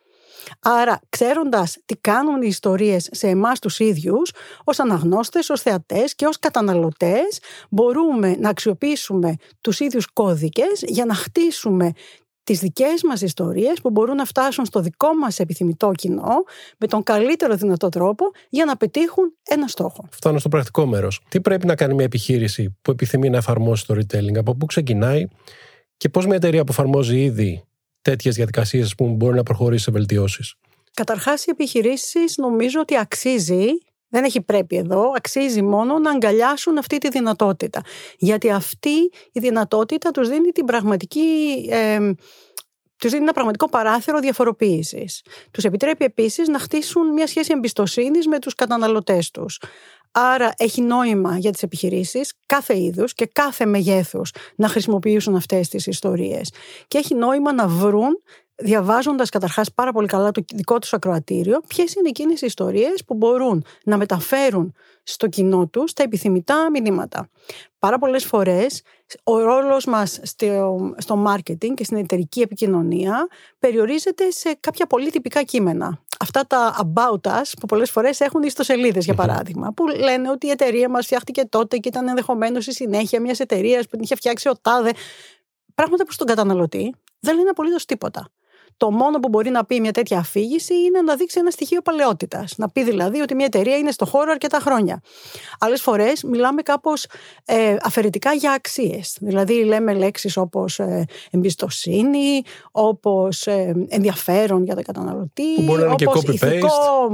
Άρα, 0.60 1.00
ξέροντας 1.10 1.78
τι 1.86 1.96
κάνουν 1.96 2.42
οι 2.42 2.48
ιστορίες 2.48 3.10
σε 3.12 3.28
εμάς 3.28 3.60
τους 3.60 3.80
ίδιους, 3.80 4.32
ως 4.64 4.80
αναγνώστες, 4.80 5.50
ως 5.50 5.62
θεατές 5.62 6.16
και 6.16 6.26
ως 6.26 6.40
καταναλωτές, 6.40 7.40
μπορούμε 7.70 8.36
να 8.40 8.50
αξιοποιήσουμε 8.50 9.36
τους 9.62 9.80
ίδιους 9.80 10.08
κώδικες 10.14 10.84
για 10.86 11.06
να 11.06 11.14
χτίσουμε 11.14 11.92
τις 12.44 12.60
δικές 12.60 13.04
μας 13.04 13.22
ιστορίες 13.22 13.82
που 13.82 13.90
μπορούν 13.90 14.16
να 14.16 14.26
φτάσουν 14.26 14.66
στο 14.66 14.80
δικό 14.80 15.14
μας 15.14 15.40
επιθυμητό 15.40 15.92
κοινό 15.92 16.44
με 16.78 16.88
τον 16.88 17.04
καλύτερο 17.04 17.56
δυνατό 17.56 17.90
τρόπο 17.90 18.26
για 18.50 18.66
να 18.66 18.78
πετύχουν 18.78 19.34
ένα 19.44 19.68
στόχο. 19.68 20.08
Φτάνω 20.12 20.40
στο 20.40 20.50
πρακτικό 20.50 20.86
μέρος. 20.86 21.22
Τι 21.30 21.42
πρέπει 21.42 21.66
να 21.66 21.76
κάνει 21.76 21.94
μια 21.94 22.06
επιχείρηση 22.06 22.78
που 22.82 22.92
επιθυμεί 22.92 23.30
να 23.30 23.38
εφαρμόσει 23.38 23.86
το 23.86 23.94
retailing, 23.94 24.38
από 24.38 24.56
πού 24.56 24.66
ξεκινάει 24.66 25.28
και 25.98 26.10
πώς 26.10 26.26
μια 26.26 26.36
εταιρεία 26.36 26.64
που 26.64 26.72
εφαρμόζει 26.72 27.24
ήδη 27.24 27.64
τέτοιες 28.02 28.36
διαδικασίες 28.36 28.96
που 28.96 29.08
μπορεί 29.08 29.36
να 29.36 29.44
προχωρήσει 29.44 29.84
σε 29.84 29.92
βελτιώσεις. 29.92 30.56
Καταρχάς, 30.94 31.46
οι 31.46 31.50
επιχειρήσεις 31.50 32.38
νομίζω 32.38 32.80
ότι 32.80 32.98
αξίζει 32.98 33.68
δεν 34.12 34.24
έχει 34.24 34.42
πρέπει 34.42 34.76
εδώ, 34.76 35.12
αξίζει 35.16 35.62
μόνο 35.62 36.00
να 36.00 36.12
αγκαλιάσουν 36.12 36.78
αυτή 36.78 36.98
τη 36.98 37.10
δυνατότητα. 37.10 37.82
Γιατί 38.18 38.52
αυτή 38.52 39.12
η 39.32 39.40
δυνατότητα 39.40 40.12
τους 40.12 40.30
δίνει 40.30 40.52
την 40.52 40.66
πραγματική... 40.66 41.20
Ε, 41.70 42.12
τους 42.98 43.12
δίνει 43.12 43.24
ένα 43.24 43.34
πραγματικό 43.34 43.70
παράθυρο 43.70 44.20
διαφοροποίησης. 44.20 45.22
Τους 45.52 45.64
επιτρέπει 45.64 46.06
επίσης 46.06 46.48
να 46.48 46.60
χτίσουν 46.60 47.14
μια 47.14 47.28
σχέση 47.28 47.52
εμπιστοσύνης 47.54 48.28
με 48.28 48.40
τους 48.40 48.56
καταναλωτές 48.56 49.32
τους. 49.32 49.62
Άρα 50.12 50.54
έχει 50.58 50.82
νόημα 50.82 51.38
για 51.38 51.52
τις 51.52 51.64
επιχειρήσεις 51.64 52.34
κάθε 52.46 52.80
είδους 52.80 53.14
και 53.14 53.26
κάθε 53.26 53.66
μεγέθους 53.66 54.32
να 54.56 54.68
χρησιμοποιήσουν 54.68 55.36
αυτές 55.36 55.70
τις 55.70 55.88
ιστορίες. 55.88 56.52
Και 56.88 56.98
έχει 56.98 57.16
νόημα 57.16 57.54
να 57.54 57.68
βρουν 57.68 58.22
διαβάζοντας 58.62 59.30
καταρχάς 59.30 59.74
πάρα 59.74 59.92
πολύ 59.92 60.08
καλά 60.08 60.32
το 60.32 60.42
δικό 60.54 60.80
τους 60.80 60.94
ακροατήριο 60.94 61.62
ποιες 61.68 61.94
είναι 61.94 62.10
εκείνες 62.10 62.42
οι 62.42 62.46
ιστορίες 62.46 63.04
που 63.06 63.14
μπορούν 63.14 63.64
να 63.84 63.98
μεταφέρουν 63.98 64.74
στο 65.04 65.28
κοινό 65.28 65.68
τους 65.68 65.94
τα 65.94 66.04
επιθυμητά 66.04 66.70
μηνύματα. 66.72 67.30
Πάρα 67.80 67.98
πολλές 68.00 68.26
φορές 68.26 68.82
ο 69.24 69.40
ρόλος 69.40 69.86
μας 69.86 70.20
στο, 70.24 70.94
στο 70.98 71.24
marketing 71.28 71.74
και 71.76 71.84
στην 71.84 71.98
εταιρική 71.98 72.42
επικοινωνία 72.42 73.28
περιορίζεται 73.60 74.32
σε 74.32 74.58
κάποια 74.60 74.88
πολύ 74.88 75.10
τυπικά 75.10 75.44
κείμενα. 75.44 76.00
Αυτά 76.20 76.48
τα 76.48 76.92
about 76.96 77.30
us 77.30 77.52
που 77.60 77.66
πολλές 77.68 77.92
φορές 77.92 78.20
έχουν 78.20 78.44
ιστοσελίδες 78.44 79.06
για 79.06 79.14
παράδειγμα 79.14 79.74
που 79.74 79.88
λένε 79.88 80.30
ότι 80.30 80.48
η 80.48 80.50
εταιρεία 80.50 80.90
μας 80.90 81.06
φτιάχτηκε 81.06 81.46
τότε 81.46 81.78
και 81.78 81.88
ήταν 81.88 82.08
ενδεχομένως 82.08 82.68
η 82.68 82.72
συνέχεια 82.72 83.22
μιας 83.22 83.40
εταιρείας 83.40 83.84
που 83.84 83.90
την 83.90 84.02
είχε 84.04 84.16
φτιάξει 84.16 84.50
ο 84.50 84.54
τάδε. 84.62 84.92
Πράγματα 85.76 86.06
που 86.06 86.12
στον 86.12 86.28
καταναλωτή 86.28 86.96
δεν 87.20 87.36
λένε 87.36 87.50
απολύτως 87.50 87.86
τίποτα. 87.86 88.30
Το 88.78 88.92
μόνο 88.92 89.20
που 89.20 89.30
μπορεί 89.30 89.50
να 89.50 89.66
πει 89.66 89.80
μια 89.80 89.92
τέτοια 89.92 90.20
αφήγηση 90.20 90.74
είναι 90.74 91.02
να 91.02 91.16
δείξει 91.16 91.40
ένα 91.40 91.50
στοιχείο 91.50 91.82
παλαιότητας. 91.82 92.54
Να 92.58 92.70
πει 92.70 92.84
δηλαδή 92.84 93.22
ότι 93.22 93.36
μια 93.36 93.46
εταιρεία 93.46 93.78
είναι 93.78 93.92
στο 93.92 94.06
χώρο 94.06 94.32
αρκετά 94.32 94.60
χρόνια. 94.60 95.02
Άλλες 95.60 95.82
φορές 95.82 96.24
μιλάμε 96.24 96.62
κάπως 96.62 97.06
ε, 97.46 97.76
αφαιρετικά 97.82 98.34
για 98.34 98.52
αξίες. 98.52 99.18
Δηλαδή 99.22 99.64
λέμε 99.64 99.94
λέξεις 99.94 100.38
όπως 100.38 100.80
ε, 100.80 101.06
εμπιστοσύνη, 101.32 102.42
όπως 102.72 103.48
ε, 103.48 103.86
ενδιαφέρον 103.88 104.64
για 104.64 104.76
τον 104.76 104.84
καταναλωτή, 104.84 105.70
όπως 106.06 106.24
ηθικό 106.24 106.70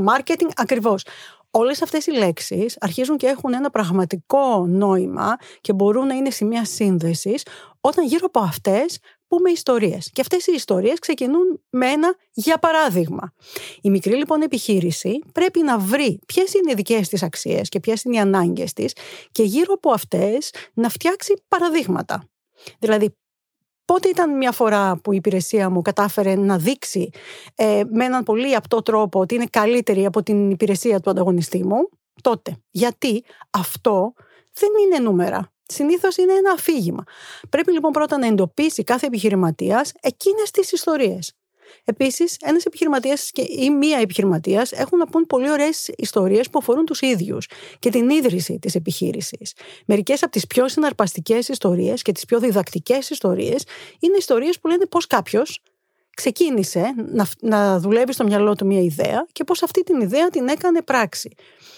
marketing. 0.08 0.50
Ακριβώς. 0.56 1.04
Όλες 1.52 1.82
αυτές 1.82 2.06
οι 2.06 2.12
λέξεις 2.12 2.78
αρχίζουν 2.80 3.18
και 3.18 3.28
έχουν 3.28 3.54
ένα 3.54 3.70
πραγματικό 3.70 4.66
νόημα 4.68 5.36
και 5.62 5.74
μπορούν 5.74 6.08
να 6.08 6.14
είναι 6.14 6.30
σημεία 6.30 6.66
σύνδεσης 6.66 7.46
όταν 7.82 8.06
γύρω 8.06 8.26
από 8.26 8.40
αυτές 8.40 9.00
πούμε 9.28 9.50
ιστορίες. 9.50 10.10
Και 10.14 10.22
αυτές 10.22 10.48
οι 10.48 10.54
ιστορίες 10.54 11.00
ξεκινούν 11.00 11.62
με 11.70 11.88
ένα 11.88 12.16
για 12.32 12.58
παράδειγμα. 12.58 13.34
Η 13.82 13.90
μικρή 13.90 14.16
λοιπόν 14.16 14.42
επιχείρηση 14.42 15.20
πρέπει 15.34 15.62
να 15.62 15.80
βρει 15.80 16.20
ποιες 16.26 16.54
είναι 16.54 16.72
οι 16.72 16.76
δικές 16.76 17.10
της 17.10 17.24
αξίες 17.24 17.70
και 17.70 17.80
ποιες 17.80 18.04
είναι 18.04 18.16
οι 18.16 18.20
ανάγκες 18.20 18.74
της 18.74 18.94
και 19.32 19.44
γύρω 19.44 19.74
από 19.74 19.92
αυτές 19.92 20.54
να 20.74 20.90
φτιάξει 20.90 21.34
παραδείγματα. 21.48 22.30
Δηλαδή 22.80 23.16
Πότε 23.88 24.10
ήταν 24.10 24.38
μια 24.38 24.52
φορά 24.52 25.00
που 25.04 25.12
η 25.14 25.16
υπηρεσία 25.16 25.70
μου 25.70 25.82
κατάφερε 25.82 26.36
να 26.36 26.58
δείξει 26.58 27.10
ε, 27.56 27.84
με 27.92 28.06
έναν 28.06 28.24
πολύ 28.24 28.56
απτό 28.56 28.82
τρόπο 28.82 29.20
ότι 29.20 29.36
είναι 29.36 29.46
καλύτερη 29.50 30.06
από 30.06 30.24
την 30.24 30.50
υπηρεσία 30.50 31.00
του 31.00 31.10
ανταγωνιστή 31.10 31.66
μου, 31.66 31.90
τότε. 32.22 32.58
Γιατί 32.72 33.24
αυτό 33.50 34.14
δεν 34.54 34.70
είναι 34.86 35.00
νούμερα. 35.00 35.52
Συνήθως 35.68 36.18
είναι 36.18 36.34
ένα 36.34 36.52
αφήγημα. 36.52 37.04
Πρέπει 37.50 37.72
λοιπόν 37.72 37.92
πρώτα 37.92 38.18
να 38.18 38.28
εντοπίσει 38.28 38.84
κάθε 38.84 39.06
επιχειρηματίας 39.06 39.92
εκείνες 40.02 40.52
τις 40.52 40.72
ιστορίες. 40.72 41.34
Επίσης, 41.84 42.38
ένας 42.42 42.66
επιχειρηματίας 42.66 43.32
ή 43.60 43.70
μία 43.70 44.00
επιχειρηματίας 44.00 44.72
έχουν 44.72 44.98
να 44.98 45.08
πούν 45.08 45.26
πολύ 45.26 45.52
ωραίες 45.52 45.92
ιστορίες 45.98 46.50
που 46.50 46.60
αφορούν 46.60 46.86
τους 46.86 47.02
ίδιους 47.02 47.50
και 47.80 47.90
την 47.90 48.10
ίδρυση 48.10 48.60
της 48.60 48.76
επιχείρησης. 48.76 49.54
Μερικές 49.86 50.24
από 50.24 50.32
τις 50.32 50.48
πιο 50.48 50.68
συναρπαστικές 50.68 51.48
ιστορίες 51.48 52.02
και 52.02 52.12
τις 52.12 52.26
πιο 52.26 52.40
διδακτικές 52.40 53.10
ιστορίες 53.10 53.64
είναι 54.00 54.18
ιστορίες 54.18 54.60
που 54.60 54.68
λένε 54.68 54.86
πώς 54.86 55.08
κάποιος 55.08 55.62
ξεκίνησε 56.18 56.94
να, 57.12 57.28
να 57.42 57.80
δουλεύει 57.80 58.14
στο 58.14 58.24
μυαλό 58.24 58.56
του 58.56 58.66
μια 58.66 58.82
ιδέα 58.82 59.26
και 59.32 59.44
πώς 59.44 59.64
αυτή 59.64 59.84
την 59.84 60.02
ιδέα 60.02 60.28
την 60.28 60.48
έκανε 60.48 60.82
πράξη. 60.82 61.36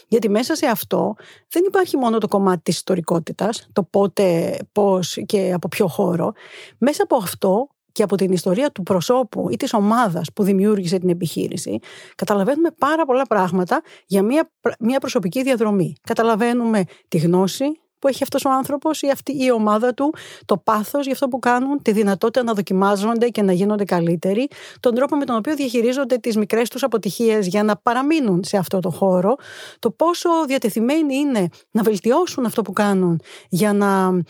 Γιατί 0.08 0.30
μέσα 0.30 0.56
σε 0.56 0.66
αυτό 0.66 1.16
δεν 1.50 1.64
υπάρχει 1.68 1.98
μόνο 1.98 2.18
το 2.18 2.28
κομμάτι 2.28 2.62
της 2.62 2.76
ιστορικότητας, 2.76 3.68
το 3.74 3.84
πότε, 3.84 4.58
πώς 4.72 5.18
και 5.26 5.52
από 5.54 5.68
ποιο 5.68 5.88
χώρο. 5.88 6.32
Μέσα 6.78 7.04
από 7.04 7.16
αυτό 7.16 7.68
και 7.92 8.04
από 8.04 8.16
την 8.16 8.32
ιστορία 8.32 8.72
του 8.72 8.84
προσώπου 8.84 9.50
ή 9.50 9.56
της 9.56 9.74
ομάδας 9.74 10.28
που 10.34 10.44
δημιούργησε 10.44 10.98
την 10.98 11.10
επιχείρηση, 11.10 11.80
καταλαβαίνουμε 12.16 12.70
πάρα 12.78 13.06
πολλά 13.06 13.26
πράγματα 13.28 13.82
για 14.06 14.24
μια, 14.24 14.52
μια 14.80 15.00
προσωπική 15.00 15.44
διαδρομή. 15.44 15.96
Καταλαβαίνουμε 16.02 16.84
τη 17.08 17.18
γνώση, 17.18 17.66
που 18.00 18.08
έχει 18.08 18.24
αυτός 18.24 18.46
ο 18.46 18.50
άνθρωπος 18.50 19.02
ή 19.02 19.10
αυτή 19.10 19.44
η 19.44 19.52
ομάδα 19.52 19.94
του, 19.94 20.14
το 20.46 20.58
πάθος 20.58 21.04
για 21.04 21.14
αυτό 21.14 21.28
που 21.28 21.40
κάνουν, 21.40 21.82
τη 21.82 21.92
δυνατότητα 21.92 22.44
να 22.44 22.54
δοκιμάζονται 22.54 23.28
και 23.28 23.42
να 23.42 23.52
γίνονται 23.52 23.84
καλύτεροι, 23.84 24.48
τον 24.80 24.96
τρόπο 24.96 25.16
με 25.16 25.26
τον 25.26 25.36
οποίο 25.36 25.56
διαχειρίζονται 25.56 26.18
τις 26.18 26.38
μικρές 26.38 26.70
τους 26.70 26.84
αποτυχίες 26.84 27.48
για 27.48 27.64
να 27.64 27.78
παραμείνουν 27.78 28.44
σε 28.44 28.58
αυτό 28.58 28.80
το 28.80 28.90
χώρο, 28.90 29.36
το 29.80 29.92
πόσο 29.92 30.30
διατεθειμένοι 30.48 31.16
είναι 31.16 31.48
να 31.72 31.84
βελτιώσουν 31.84 32.46
αυτό 32.46 32.62
που 32.62 32.74
κάνουν 32.74 33.22
για 33.50 33.74
να 33.74 34.22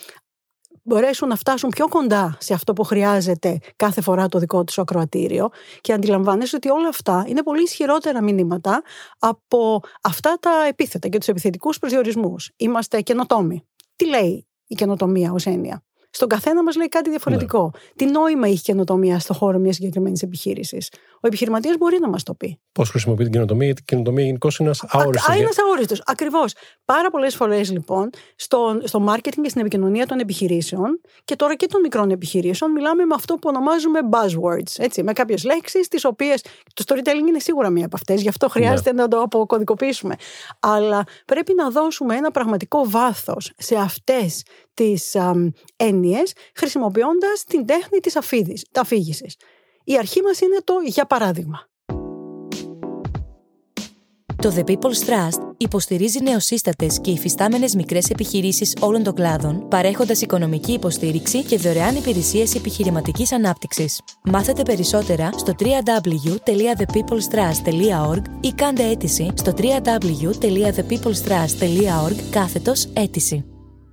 μπορέσουν 0.84 1.28
να 1.28 1.36
φτάσουν 1.36 1.70
πιο 1.70 1.88
κοντά 1.88 2.38
σε 2.40 2.54
αυτό 2.54 2.74
που 2.74 2.84
χρειάζεται 2.84 3.58
κάθε 3.76 4.02
φορά 4.02 4.28
το 4.28 4.40
δικό 4.40 4.64
τους 4.64 4.78
ακροατήριο 4.80 5.50
και 5.82 5.94
αντιλαμβάνεσαι 5.94 6.56
ότι 6.56 6.70
όλα 6.70 6.88
αυτά 6.88 7.26
είναι 7.28 7.44
πολύ 7.44 7.62
ισχυρότερα 7.64 8.22
μηνύματα 8.22 8.82
από 9.20 9.82
αυτά 10.02 10.38
τα 10.40 10.66
επίθετα 10.68 11.08
και 11.08 11.18
τους 11.18 11.28
επιθετικούς 11.28 11.80
προσδιορισμούς. 11.80 12.52
Είμαστε 12.58 13.02
καινοτόμοι. 13.02 13.68
Τι 13.96 14.08
λέει 14.08 14.48
η 14.68 14.76
καινοτομία 14.76 15.32
ως 15.32 15.46
έννοια; 15.46 15.84
Στον 16.10 16.28
καθένα 16.28 16.64
μας 16.64 16.76
λέει 16.76 16.90
κάτι 16.90 17.10
διαφορετικό. 17.10 17.72
Ναι. 17.74 17.80
Τι 17.96 18.06
νόημα 18.06 18.48
έχει 18.48 18.62
καινοτομία 18.62 19.20
στον 19.20 19.36
χώρο 19.36 19.58
μιας 19.58 19.76
συγκεκριμένης 19.76 20.22
επιχείρησης; 20.22 20.92
Ο 21.22 21.28
επιχειρηματίας 21.28 21.78
μπορεί 21.78 22.00
να 22.00 22.10
μας 22.10 22.24
το 22.24 22.34
πει. 22.34 22.60
Πώς 22.72 22.90
χρησιμοποιεί 22.90 23.24
την 23.24 23.32
καινοτομία, 23.32 23.66
γιατί 23.66 23.82
η 23.82 23.86
καινοτομία 23.86 24.26
γενικώς 24.26 24.58
είναι 24.60 24.68
ένας 24.68 24.84
αόριστος. 24.88 25.30
Α, 25.30 25.36
είναι 25.36 25.50
αόριστος. 25.68 26.02
Ακριβώς. 26.06 26.54
Πάρα 26.86 27.10
πολλές 27.10 27.36
φορές 27.36 27.72
λοιπόν 27.72 28.10
στο, 28.36 28.82
στο 28.84 29.06
marketing 29.10 29.40
και 29.42 29.50
στην 29.50 29.62
επικοινωνία 29.62 30.06
των 30.06 30.20
επιχειρήσεων 30.20 31.02
και 31.24 31.36
τώρα 31.36 31.56
και 31.56 31.66
των 31.66 31.82
μικρών 31.82 32.12
επιχειρήσεων 32.12 32.72
μιλάμε 32.72 33.06
με 33.06 33.16
αυτό 33.16 33.34
που 33.34 33.50
ονομάζουμε 33.50 34.00
buzzwords. 34.12 34.74
Έτσι, 34.78 35.04
με 35.04 35.14
κάποιες 35.14 35.44
λέξεις, 35.44 35.88
τις 35.88 36.06
οποίες. 36.06 36.42
Το 36.74 36.84
storytelling 36.88 37.28
είναι 37.28 37.40
σίγουρα 37.40 37.70
μία 37.70 37.86
από 37.86 37.96
αυτές, 37.96 38.22
γι' 38.22 38.30
αυτό 38.30 38.50
χρειάζεται 38.50 38.94
ναι. 38.94 39.02
να 39.02 39.08
το 39.08 39.22
αποκωδικοποιήσουμε. 39.22 40.16
Αλλά 40.60 41.04
πρέπει 41.26 41.54
να 41.54 41.70
δώσουμε 41.70 42.16
ένα 42.16 42.32
πραγματικό 42.32 42.90
βάθος 42.90 43.52
σε 43.58 43.76
αυτές 43.76 44.44
τις 44.74 45.16
έννοιες 45.76 46.34
χρησιμοποιώντας 46.56 47.44
την 47.48 47.66
τέχνη 47.66 48.00
της 48.00 48.16
αφήγησης. 48.16 49.36
Η 49.90 49.98
αρχή 49.98 50.22
μας 50.22 50.40
είναι 50.40 50.58
το 50.64 50.74
«για 50.86 51.06
παράδειγμα». 51.06 51.68
Το 54.36 54.54
The 54.56 54.64
People's 54.64 55.06
Trust 55.08 55.40
υποστηρίζει 55.58 56.24
νεοσύστατε 56.24 56.88
και 57.02 57.12
υφιστάμενες 57.12 57.76
μικρές 57.76 58.10
επιχειρήσεις 58.10 58.76
όλων 58.80 59.04
των 59.04 59.14
κλάδων, 59.14 59.68
παρέχοντας 59.68 60.22
οικονομική 60.22 60.72
υποστήριξη 60.72 61.44
και 61.44 61.58
δωρεάν 61.58 61.96
υπηρεσίες 61.96 62.56
επιχειρηματικής 62.56 63.32
ανάπτυξης. 63.32 64.02
Μάθετε 64.24 64.64
περισσότερα 64.64 65.32
στο 65.32 65.54
www.thepeoplestrust.org 65.60 68.22
ή 68.42 68.52
κάντε 68.52 68.90
αίτηση 68.90 69.32
στο 69.36 69.54
www.thepeoplestrust.org 69.58 72.16
κάθετος 72.30 72.86
αίτηση. 72.94 73.46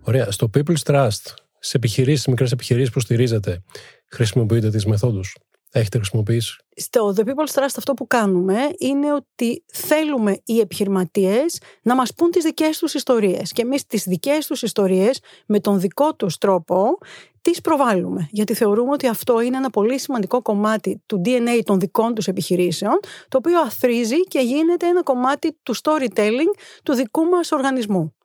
Ωραία. 0.03 0.31
Στο 0.31 0.51
People's 0.55 0.83
Trust, 0.85 1.35
σε 1.59 1.77
επιχειρήσεις, 1.77 2.27
μικρές 2.27 2.53
επιχειρήσεις 2.53 2.91
που 2.91 3.01
στηρίζετε, 3.01 3.63
χρησιμοποιείτε 4.11 4.71
τις 4.71 4.87
μεθόδους. 4.87 5.37
Έχετε 5.79 5.97
χρησιμοποιήσει; 5.97 6.57
Στο 6.77 7.15
The 7.17 7.21
People's 7.21 7.61
Trust 7.61 7.75
αυτό 7.77 7.95
που 7.95 8.07
κάνουμε 8.07 8.59
είναι 8.79 9.13
ότι 9.13 9.65
θέλουμε 9.73 10.41
οι 10.45 10.61
επιχειρηματίες 10.61 11.61
να 11.83 11.95
μας 11.95 12.15
πούν 12.15 12.31
τις 12.31 12.45
δικές 12.45 12.79
τους 12.79 12.95
ιστορίες 12.95 13.53
και 13.53 13.63
εμείς 13.63 13.87
τις 13.87 14.05
δικές 14.05 14.47
τους 14.47 14.63
ιστορίες 14.63 15.21
με 15.47 15.61
τον 15.61 15.81
δικό 15.81 16.15
τους 16.15 16.39
τρόπο 16.39 16.99
τις 17.41 17.61
προβάλλουμε. 17.61 18.29
Γιατί 18.31 18.55
θεωρούμε 18.55 18.91
ότι 18.91 19.07
αυτό 19.07 19.41
είναι 19.41 19.57
ένα 19.57 19.71
πολύ 19.71 19.99
σημαντικό 19.99 20.43
κομμάτι 20.43 21.03
του 21.07 21.23
DNA 21.25 21.61
των 21.65 21.81
δικών 21.81 22.15
τους 22.15 22.27
επιχειρήσεων 22.27 23.01
το 23.29 23.39
οποίο 23.39 23.61
αθρίζει 23.61 24.21
και 24.21 24.41
γίνεται 24.41 24.87
ένα 24.87 25.03
κομμάτι 25.03 25.59
του 25.63 25.75
storytelling 25.83 26.59
του 26.83 26.95
δικού 26.95 27.25
μας 27.25 27.53
οργανισμού. 27.53 28.16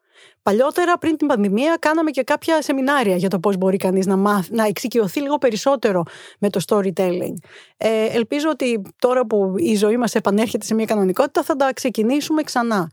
Παλιότερα, 0.44 0.98
πριν 0.98 1.18
την 1.18 1.28
πανδημία, 1.28 1.78
κάναμε 1.80 2.12
και 2.12 2.24
κάποια 2.24 2.62
σεμινάρια 2.62 3.16
για 3.16 3.30
το 3.30 3.40
πώς 3.40 3.58
μπορεί 3.58 3.78
κανείς 3.78 4.06
να, 4.06 4.16
μάθ, 4.16 4.50
να 4.50 4.66
εξοικειωθεί 4.66 5.22
λίγο 5.22 5.38
περισσότερο 5.38 6.04
με 6.40 6.50
το 6.50 6.60
storytelling. 6.68 7.34
Ε, 7.78 8.06
ελπίζω 8.06 8.50
ότι 8.50 8.82
τώρα 9.00 9.26
που 9.26 9.54
η 9.58 9.76
ζωή 9.76 9.98
μας 9.98 10.16
επανέρχεται 10.16 10.66
σε 10.66 10.74
μια 10.74 10.86
κανονικότητα, 10.86 11.44
θα 11.44 11.56
τα 11.56 11.74
ξεκινήσουμε 11.74 12.44
ξανά. 12.44 12.92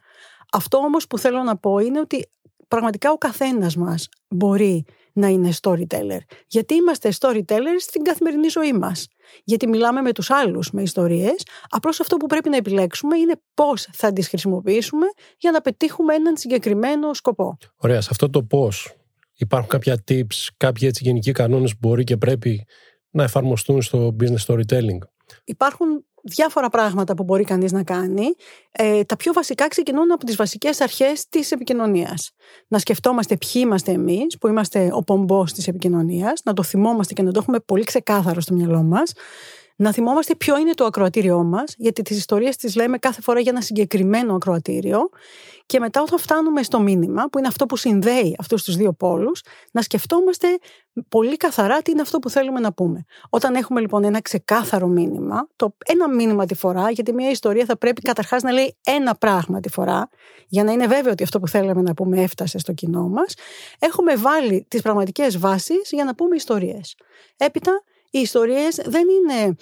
Αυτό 0.52 0.78
όμως 0.78 1.06
που 1.06 1.18
θέλω 1.18 1.42
να 1.42 1.56
πω 1.56 1.78
είναι 1.78 2.00
ότι 2.00 2.28
πραγματικά 2.68 3.10
ο 3.10 3.18
καθένας 3.18 3.76
μας 3.76 4.08
μπορεί 4.28 4.84
να 5.18 5.26
είναι 5.28 5.50
storyteller. 5.62 6.18
Γιατί 6.46 6.74
είμαστε 6.74 7.12
storytellers 7.18 7.80
στην 7.80 8.02
καθημερινή 8.02 8.48
ζωή 8.48 8.72
μας. 8.72 9.06
Γιατί 9.44 9.66
μιλάμε 9.66 10.00
με 10.00 10.12
τους 10.12 10.30
άλλους 10.30 10.70
με 10.70 10.82
ιστορίες. 10.82 11.46
Απλώς 11.68 12.00
αυτό 12.00 12.16
που 12.16 12.26
πρέπει 12.26 12.48
να 12.48 12.56
επιλέξουμε 12.56 13.18
είναι 13.18 13.40
πώς 13.54 13.88
θα 13.92 14.12
τις 14.12 14.28
χρησιμοποιήσουμε 14.28 15.06
για 15.38 15.50
να 15.50 15.60
πετύχουμε 15.60 16.14
έναν 16.14 16.36
συγκεκριμένο 16.36 17.14
σκοπό. 17.14 17.56
Ωραία. 17.76 18.00
Σε 18.00 18.08
αυτό 18.10 18.30
το 18.30 18.42
πώς 18.42 18.94
υπάρχουν 19.36 19.68
κάποια 19.68 20.04
tips, 20.08 20.46
κάποιοι 20.56 20.88
έτσι 20.90 21.04
γενικοί 21.04 21.32
κανόνες 21.32 21.72
που 21.72 21.78
μπορεί 21.80 22.04
και 22.04 22.16
πρέπει 22.16 22.66
να 23.10 23.22
εφαρμοστούν 23.22 23.82
στο 23.82 24.16
business 24.20 24.44
storytelling; 24.46 24.98
Υπάρχουν 25.44 26.04
διάφορα 26.28 26.68
πράγματα 26.68 27.14
που 27.14 27.24
μπορεί 27.24 27.44
κανείς 27.44 27.72
να 27.72 27.82
κάνει. 27.82 28.26
Ε, 28.70 29.04
τα 29.04 29.16
πιο 29.16 29.32
βασικά 29.32 29.68
ξεκινούν 29.68 30.12
από 30.12 30.24
τις 30.24 30.36
βασικές 30.36 30.80
αρχές 30.80 31.28
της 31.28 31.52
επικοινωνίας. 31.52 32.30
Να 32.68 32.78
σκεφτόμαστε 32.78 33.36
ποιοι 33.36 33.62
είμαστε 33.64 33.92
εμείς, 33.92 34.38
που 34.38 34.48
είμαστε 34.48 34.88
ο 34.92 35.02
πομπός 35.02 35.52
της 35.52 35.68
επικοινωνίας, 35.68 36.40
να 36.44 36.52
το 36.52 36.62
θυμόμαστε 36.62 37.14
και 37.14 37.22
να 37.22 37.32
το 37.32 37.38
έχουμε 37.38 37.58
πολύ 37.60 37.84
ξεκάθαρο 37.84 38.40
στο 38.40 38.54
μυαλό 38.54 38.82
μας. 38.82 39.12
Να 39.80 39.92
θυμόμαστε 39.92 40.34
ποιο 40.34 40.58
είναι 40.58 40.74
το 40.74 40.84
ακροατήριό 40.84 41.44
μας, 41.44 41.74
γιατί 41.76 42.02
τις 42.02 42.16
ιστορίες 42.16 42.56
τις 42.56 42.74
λέμε 42.74 42.98
κάθε 42.98 43.20
φορά 43.22 43.40
για 43.40 43.50
ένα 43.50 43.60
συγκεκριμένο 43.60 44.34
ακροατήριο. 44.34 45.08
Και 45.66 45.80
μετά, 45.80 46.02
όταν 46.02 46.18
φτάνουμε 46.18 46.62
στο 46.62 46.80
μήνυμα, 46.80 47.28
που 47.28 47.38
είναι 47.38 47.46
αυτό 47.48 47.66
που 47.66 47.76
συνδέει 47.76 48.36
αυτούς 48.38 48.64
τους 48.64 48.76
δύο 48.76 48.92
πόλους, 48.92 49.42
να 49.72 49.82
σκεφτόμαστε 49.82 50.46
πολύ 51.08 51.36
καθαρά 51.36 51.82
τι 51.82 51.90
είναι 51.90 52.00
αυτό 52.00 52.18
που 52.18 52.30
θέλουμε 52.30 52.60
να 52.60 52.72
πούμε. 52.72 53.04
Όταν 53.30 53.54
έχουμε 53.54 53.80
λοιπόν 53.80 54.04
ένα 54.04 54.20
ξεκάθαρο 54.20 54.86
μήνυμα, 54.86 55.48
το 55.56 55.76
ένα 55.84 56.08
μήνυμα 56.08 56.46
τη 56.46 56.54
φορά, 56.54 56.90
γιατί 56.90 57.12
μια 57.12 57.30
ιστορία 57.30 57.64
θα 57.64 57.78
πρέπει 57.78 58.02
καταρχάς 58.02 58.42
να 58.42 58.52
λέει 58.52 58.76
ένα 58.84 59.14
πράγμα 59.14 59.60
τη 59.60 59.68
φορά, 59.68 60.08
για 60.48 60.64
να 60.64 60.72
είναι 60.72 60.86
βέβαιο 60.86 61.12
ότι 61.12 61.22
αυτό 61.22 61.40
που 61.40 61.48
θέλαμε 61.48 61.82
να 61.82 61.94
πούμε 61.94 62.22
έφτασε 62.22 62.58
στο 62.58 62.72
κοινό 62.72 63.08
μας, 63.08 63.34
έχουμε 63.78 64.16
βάλει 64.16 64.66
τις 64.68 64.82
πραγματικές 64.82 65.38
βάσεις 65.38 65.90
για 65.90 66.04
να 66.04 66.14
πούμε 66.14 66.36
ιστορίες. 66.36 66.96
Έπειτα, 67.36 67.82
οι 68.10 68.18
ιστορίες 68.18 68.80
δεν 68.84 69.04
είναι 69.08 69.56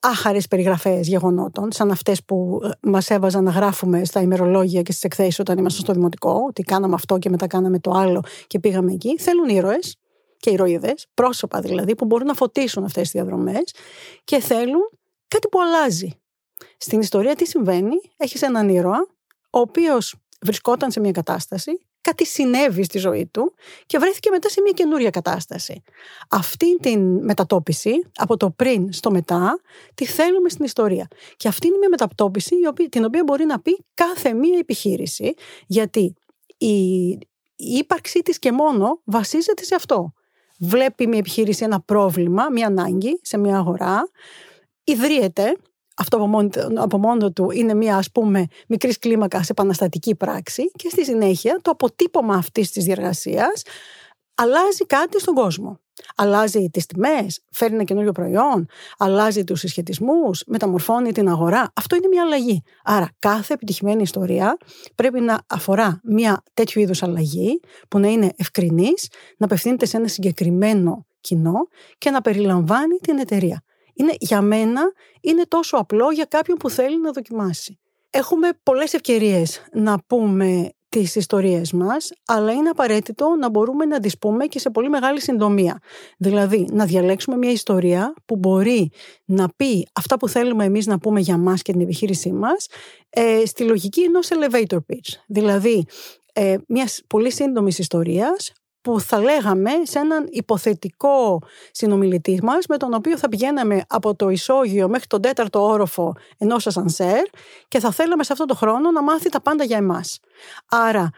άχαρες 0.00 0.48
περιγραφές 0.48 1.08
γεγονότων, 1.08 1.72
σαν 1.72 1.90
αυτές 1.90 2.24
που 2.24 2.60
ε, 2.64 2.68
μας 2.88 3.10
έβαζαν 3.10 3.44
να 3.44 3.50
γράφουμε 3.50 4.04
στα 4.04 4.20
ημερολόγια 4.20 4.82
και 4.82 4.92
στις 4.92 5.04
εκθέσεις 5.04 5.38
όταν 5.38 5.58
ήμασταν 5.58 5.82
στο 5.82 5.92
δημοτικό, 5.92 6.44
ότι 6.48 6.62
κάναμε 6.62 6.94
αυτό 6.94 7.18
και 7.18 7.28
μετά 7.28 7.46
κάναμε 7.46 7.78
το 7.78 7.90
άλλο 7.90 8.22
και 8.46 8.58
πήγαμε 8.58 8.92
εκεί. 8.92 9.18
Θέλουν 9.18 9.48
ήρωες 9.48 9.96
και 10.36 10.50
ηρωίδες, 10.50 11.06
πρόσωπα 11.14 11.60
δηλαδή, 11.60 11.94
που 11.94 12.04
μπορούν 12.04 12.26
να 12.26 12.34
φωτίσουν 12.34 12.84
αυτές 12.84 13.02
τις 13.02 13.12
διαδρομές 13.12 13.74
και 14.24 14.40
θέλουν 14.40 14.90
κάτι 15.28 15.48
που 15.48 15.60
αλλάζει. 15.60 16.10
Στην 16.76 17.00
ιστορία 17.00 17.34
τι 17.34 17.46
συμβαίνει, 17.46 17.96
έχεις 18.16 18.42
έναν 18.42 18.68
ήρωα, 18.68 19.06
ο 19.50 19.58
οποίος 19.58 20.14
βρισκόταν 20.40 20.90
σε 20.90 21.00
μια 21.00 21.12
κατάσταση 21.12 21.78
κάτι 22.02 22.26
συνέβη 22.26 22.84
στη 22.84 22.98
ζωή 22.98 23.26
του 23.26 23.54
και 23.86 23.98
βρέθηκε 23.98 24.30
μετά 24.30 24.48
σε 24.48 24.60
μια 24.60 24.72
καινούρια 24.72 25.10
κατάσταση. 25.10 25.82
Αυτή 26.28 26.78
την 26.78 27.24
μετατόπιση 27.24 27.90
από 28.14 28.36
το 28.36 28.50
πριν 28.50 28.92
στο 28.92 29.10
μετά 29.10 29.60
τη 29.94 30.04
θέλουμε 30.04 30.48
στην 30.48 30.64
ιστορία. 30.64 31.08
Και 31.36 31.48
αυτή 31.48 31.66
είναι 31.66 31.76
μια 31.76 31.88
μετατόπιση 31.88 32.54
την 32.90 33.04
οποία 33.04 33.22
μπορεί 33.24 33.44
να 33.44 33.60
πει 33.60 33.84
κάθε 33.94 34.32
μία 34.32 34.58
επιχείρηση 34.58 35.34
γιατί 35.66 36.14
η, 36.58 37.08
η 37.56 37.76
ύπαρξή 37.76 38.20
της 38.20 38.38
και 38.38 38.52
μόνο 38.52 39.00
βασίζεται 39.04 39.64
σε 39.64 39.74
αυτό. 39.74 40.12
Βλέπει 40.58 41.06
μια 41.06 41.18
επιχείρηση 41.18 41.64
ένα 41.64 41.80
πρόβλημα, 41.80 42.48
μια 42.52 42.66
ανάγκη 42.66 43.20
σε 43.22 43.38
μια 43.38 43.56
αγορά, 43.56 44.10
ιδρύεται 44.84 45.56
αυτό 45.96 46.16
από 46.16 46.26
μόνο, 46.26 46.48
από 46.76 46.98
μόνος 46.98 47.32
του 47.32 47.50
είναι 47.50 47.74
μια 47.74 47.96
ας 47.96 48.10
πούμε 48.10 48.46
μικρής 48.68 48.98
κλίμακας 48.98 49.48
επαναστατική 49.48 50.14
πράξη 50.14 50.70
και 50.70 50.88
στη 50.88 51.04
συνέχεια 51.04 51.58
το 51.62 51.70
αποτύπωμα 51.70 52.34
αυτής 52.34 52.70
της 52.70 52.84
διεργασίας 52.84 53.62
αλλάζει 54.34 54.86
κάτι 54.86 55.20
στον 55.20 55.34
κόσμο. 55.34 55.80
Αλλάζει 56.16 56.68
τις 56.70 56.86
τιμές, 56.86 57.40
φέρνει 57.50 57.74
ένα 57.74 57.84
καινούριο 57.84 58.12
προϊόν, 58.12 58.66
αλλάζει 58.98 59.44
τους 59.44 59.60
συσχετισμούς, 59.60 60.42
μεταμορφώνει 60.46 61.12
την 61.12 61.28
αγορά. 61.28 61.72
Αυτό 61.74 61.96
είναι 61.96 62.08
μια 62.08 62.22
αλλαγή. 62.22 62.62
Άρα 62.84 63.10
κάθε 63.18 63.54
επιτυχημένη 63.54 64.02
ιστορία 64.02 64.56
πρέπει 64.94 65.20
να 65.20 65.40
αφορά 65.46 66.00
μια 66.04 66.42
τέτοιου 66.54 66.80
είδους 66.80 67.02
αλλαγή 67.02 67.60
που 67.88 67.98
να 67.98 68.08
είναι 68.08 68.32
ευκρινής, 68.36 69.08
να 69.36 69.46
απευθύνεται 69.46 69.86
σε 69.86 69.96
ένα 69.96 70.08
συγκεκριμένο 70.08 71.06
κοινό 71.20 71.68
και 71.98 72.10
να 72.10 72.20
περιλαμβάνει 72.20 72.96
την 72.96 73.18
εταιρεία 73.18 73.62
είναι 73.94 74.12
για 74.18 74.40
μένα 74.40 74.92
είναι 75.20 75.42
τόσο 75.48 75.76
απλό 75.76 76.10
για 76.10 76.24
κάποιον 76.24 76.56
που 76.56 76.70
θέλει 76.70 77.00
να 77.00 77.10
δοκιμάσει. 77.10 77.78
Έχουμε 78.10 78.48
πολλές 78.62 78.94
ευκαιρίες 78.94 79.62
να 79.72 79.98
πούμε 80.06 80.70
τις 80.88 81.14
ιστορίες 81.14 81.72
μας, 81.72 82.10
αλλά 82.26 82.52
είναι 82.52 82.68
απαραίτητο 82.68 83.36
να 83.38 83.50
μπορούμε 83.50 83.84
να 83.84 84.00
τις 84.00 84.18
πούμε 84.18 84.46
και 84.46 84.58
σε 84.58 84.70
πολύ 84.70 84.88
μεγάλη 84.88 85.20
συντομία. 85.20 85.78
Δηλαδή, 86.18 86.68
να 86.72 86.84
διαλέξουμε 86.84 87.36
μια 87.36 87.50
ιστορία 87.50 88.14
που 88.24 88.36
μπορεί 88.36 88.90
να 89.24 89.48
πει 89.56 89.88
αυτά 89.92 90.16
που 90.16 90.28
θέλουμε 90.28 90.64
εμείς 90.64 90.86
να 90.86 90.98
πούμε 90.98 91.20
για 91.20 91.36
μας 91.36 91.62
και 91.62 91.72
την 91.72 91.80
επιχείρησή 91.80 92.32
μας, 92.32 92.66
ε, 93.10 93.42
στη 93.46 93.64
λογική 93.64 94.02
ενός 94.02 94.28
elevator 94.30 94.76
pitch. 94.76 95.14
Δηλαδή, 95.26 95.84
ε, 96.32 96.56
μιας 96.68 97.02
πολύ 97.06 97.32
σύντομης 97.32 97.78
ιστορίας 97.78 98.52
που 98.82 99.00
θα 99.00 99.20
λέγαμε 99.20 99.70
σε 99.82 99.98
έναν 99.98 100.26
υποθετικό 100.30 101.38
συνομιλητή 101.70 102.40
μας 102.42 102.66
με 102.68 102.76
τον 102.76 102.94
οποίο 102.94 103.18
θα 103.18 103.28
πηγαίναμε 103.28 103.84
από 103.88 104.14
το 104.14 104.28
ισόγειο 104.28 104.88
μέχρι 104.88 105.06
τον 105.06 105.20
τέταρτο 105.20 105.66
όροφο 105.66 106.14
ενός 106.38 106.66
ασανσέρ 106.66 107.22
και 107.68 107.78
θα 107.78 107.90
θέλαμε 107.90 108.24
σε 108.24 108.32
αυτό 108.32 108.44
το 108.44 108.54
χρόνο 108.54 108.90
να 108.90 109.02
μάθει 109.02 109.28
τα 109.28 109.40
πάντα 109.40 109.64
για 109.64 109.76
εμάς. 109.76 110.20
Άρα 110.68 111.10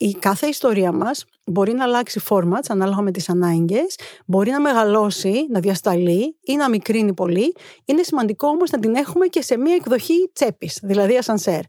η 0.00 0.12
κάθε 0.12 0.46
ιστορία 0.46 0.92
μας 0.92 1.24
μπορεί 1.44 1.72
να 1.72 1.84
αλλάξει 1.84 2.20
formats 2.28 2.66
ανάλογα 2.68 3.00
με 3.00 3.10
τις 3.10 3.28
ανάγκες, 3.28 3.98
μπορεί 4.26 4.50
να 4.50 4.60
μεγαλώσει, 4.60 5.46
να 5.50 5.60
διασταλεί 5.60 6.36
ή 6.40 6.56
να 6.56 6.68
μικρύνει 6.68 7.14
πολύ. 7.14 7.54
Είναι 7.84 8.02
σημαντικό 8.02 8.48
όμως 8.48 8.70
να 8.70 8.78
την 8.78 8.94
έχουμε 8.94 9.26
και 9.26 9.42
σε 9.42 9.58
μια 9.58 9.74
εκδοχή 9.74 10.30
τσέπης, 10.32 10.78
δηλαδή 10.82 11.16
ασανσέρ. 11.16 11.60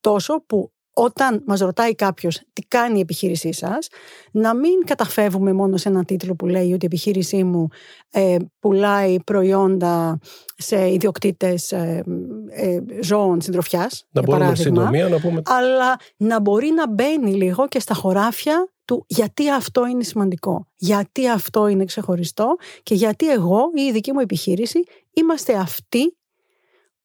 Τόσο 0.00 0.44
που 0.46 0.72
όταν 1.00 1.42
μας 1.46 1.60
ρωτάει 1.60 1.94
κάποιος 1.94 2.42
τι 2.52 2.62
κάνει 2.62 2.98
η 2.98 3.00
επιχείρησή 3.00 3.52
σας, 3.52 3.88
να 4.30 4.54
μην 4.54 4.84
καταφεύγουμε 4.84 5.52
μόνο 5.52 5.76
σε 5.76 5.88
έναν 5.88 6.04
τίτλο 6.04 6.34
που 6.34 6.46
λέει 6.46 6.72
ότι 6.72 6.84
η 6.84 6.86
επιχείρησή 6.86 7.44
μου 7.44 7.68
ε, 8.10 8.36
πουλάει 8.60 9.16
προϊόντα 9.24 10.18
σε 10.56 10.92
ιδιοκτήτες 10.92 11.72
ε, 11.72 12.04
ε, 12.50 12.80
ζώων 13.02 13.40
συντροφιάς, 13.40 14.06
να 14.10 14.22
μπορούμε 14.22 14.54
συντομία 14.54 15.08
να 15.08 15.20
πούμε... 15.20 15.42
αλλά 15.44 15.96
να 16.16 16.40
μπορεί 16.40 16.70
να 16.70 16.88
μπαίνει 16.88 17.34
λίγο 17.34 17.68
και 17.68 17.80
στα 17.80 17.94
χωράφια 17.94 18.68
του 18.84 19.04
γιατί 19.08 19.50
αυτό 19.50 19.86
είναι 19.86 20.02
σημαντικό, 20.02 20.66
γιατί 20.76 21.28
αυτό 21.28 21.66
είναι 21.66 21.84
ξεχωριστό 21.84 22.56
και 22.82 22.94
γιατί 22.94 23.30
εγώ 23.30 23.70
ή 23.74 23.82
η 23.82 23.92
δική 23.92 24.12
μου 24.12 24.20
επιχείρηση 24.20 24.82
είμαστε 25.12 25.54
αυτοί 25.56 26.16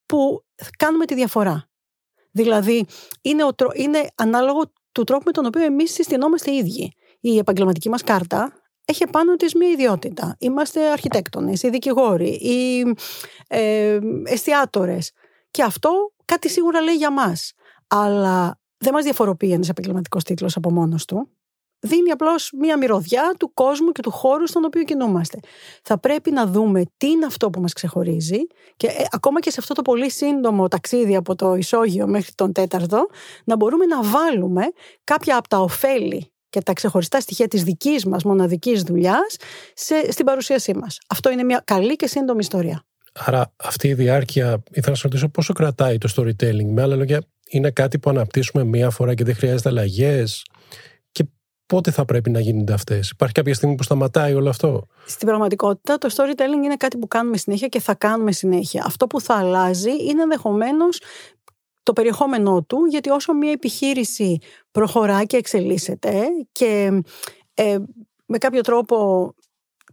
που 0.06 0.44
κάνουμε 0.78 1.06
τη 1.06 1.16
διαφορά. 1.16 1.68
Δηλαδή, 2.34 2.86
είναι, 3.22 3.44
ο, 3.44 3.50
είναι 3.74 4.08
ανάλογο 4.16 4.62
του 4.92 5.04
τρόπου 5.04 5.24
με 5.26 5.32
τον 5.32 5.46
οποίο 5.46 5.64
εμείς 5.64 5.94
συστηνόμαστε 5.94 6.52
οι 6.52 6.56
ίδιοι. 6.56 6.94
Η 7.20 7.38
επαγγελματική 7.38 7.90
μας 7.90 8.04
κάρτα 8.04 8.54
έχει 8.86 9.08
πάνω 9.08 9.36
της 9.36 9.54
μία 9.54 9.70
ιδιότητα. 9.70 10.36
Είμαστε 10.40 10.92
αρχιτέκτονες, 10.92 11.64
οι 11.64 11.70
δικηγόροι, 11.70 12.30
οι 12.30 12.84
ε, 13.48 14.00
εστιατόρες. 14.24 15.12
Και 15.52 15.64
αυτό 15.64 16.14
κάτι 16.26 16.50
σίγουρα 16.50 16.82
λέει 16.82 16.96
για 16.96 17.12
μας. 17.12 17.54
Αλλά 17.88 18.60
δεν 18.78 18.94
μας 18.94 19.04
διαφοροποιεί 19.04 19.50
ένας 19.54 19.70
επαγγελματικός 19.70 20.24
τίτλος 20.24 20.56
από 20.56 20.72
μόνος 20.72 21.06
του 21.06 21.30
δίνει 21.84 22.10
απλώς 22.10 22.52
μία 22.60 22.78
μυρωδιά 22.78 23.36
του 23.40 23.54
κόσμου 23.54 23.92
και 23.92 24.02
του 24.02 24.12
χώρου 24.12 24.48
στον 24.48 24.66
οποίο 24.66 24.84
κινούμαστε. 24.84 25.40
Θα 25.84 26.00
πρέπει 26.00 26.32
να 26.32 26.46
δούμε 26.46 26.84
τι 26.98 27.08
είναι 27.08 27.26
αυτό 27.26 27.50
που 27.50 27.62
μας 27.62 27.74
ξεχωρίζει 27.74 28.48
και 28.78 28.88
ε, 28.88 29.04
ακόμα 29.12 29.40
και 29.40 29.50
σε 29.52 29.58
αυτό 29.60 29.74
το 29.74 29.82
πολύ 29.82 30.12
σύντομο 30.12 30.68
ταξίδι 30.68 31.16
από 31.16 31.36
το 31.36 31.56
ισόγειο 31.56 32.08
μέχρι 32.08 32.32
τον 32.36 32.52
τέταρτο, 32.52 33.08
να 33.44 33.56
μπορούμε 33.56 33.86
να 33.86 34.04
βάλουμε 34.04 34.64
κάποια 35.04 35.38
από 35.38 35.48
τα 35.48 35.60
ωφέλη 35.60 36.32
και 36.50 36.62
τα 36.62 36.74
ξεχωριστά 36.74 37.20
στοιχεία 37.20 37.48
της 37.48 37.64
δικής 37.64 38.06
μας 38.06 38.24
μοναδικής 38.24 38.82
δουλειάς 38.84 39.36
στην 40.10 40.26
παρουσίασή 40.26 40.74
μας. 40.74 41.00
Αυτό 41.08 41.32
είναι 41.32 41.44
μια 41.44 41.62
καλή 41.66 41.96
και 41.96 42.08
σύντομη 42.08 42.40
ιστορία. 42.40 42.86
Άρα 43.14 43.54
αυτή 43.56 43.88
η 43.88 43.94
διάρκεια, 43.94 44.64
ήθελα 44.70 44.90
να 44.90 44.96
σα 44.96 45.02
ρωτήσω 45.04 45.30
πόσο 45.30 45.54
κρατάει 45.54 45.98
το 45.98 46.14
storytelling; 46.16 46.66
Με 46.66 46.82
άλλα 46.82 46.96
λόγια, 46.96 47.22
είναι 47.50 47.72
κάτι 47.72 48.00
που 48.00 48.10
αναπτύσσουμε 48.10 48.64
μία 48.64 48.90
φορά 48.90 49.14
και 49.14 49.24
δεν 49.24 49.36
χρειάζεται 49.36 49.70
αλλαγές; 49.70 50.44
Πότε 51.74 51.92
θα 51.92 52.06
πρέπει 52.06 52.30
να 52.30 52.40
γίνονται 52.40 52.74
αυτές. 52.74 53.10
Υπάρχει 53.10 53.34
κάποια 53.34 53.54
στιγμή 53.54 53.76
που 53.76 53.84
σταματάει 53.84 54.34
όλο 54.34 54.50
αυτό; 54.50 54.88
Στην 55.06 55.28
πραγματικότητα, 55.28 55.98
το 55.98 56.10
storytelling 56.16 56.64
είναι 56.64 56.76
κάτι 56.76 56.98
που 56.98 57.08
κάνουμε 57.08 57.38
συνέχεια 57.38 57.68
και 57.68 57.80
θα 57.80 57.96
κάνουμε 57.96 58.32
συνέχεια. 58.32 58.84
Αυτό 58.86 59.08
που 59.08 59.22
θα 59.22 59.36
αλλάζει 59.36 59.92
είναι 59.92 60.22
ενδεχομένως 60.22 61.02
το 61.84 61.94
περιεχόμενό 61.94 62.64
του, 62.64 62.86
γιατί 62.86 63.10
όσο 63.10 63.34
μια 63.34 63.52
επιχείρηση 63.52 64.38
προχωρά 64.72 65.24
και 65.24 65.38
εξελίσσεται 65.38 66.24
και 66.52 67.02
ε, 67.54 67.78
με 68.26 68.38
κάποιο 68.38 68.62
τρόπο 68.62 69.30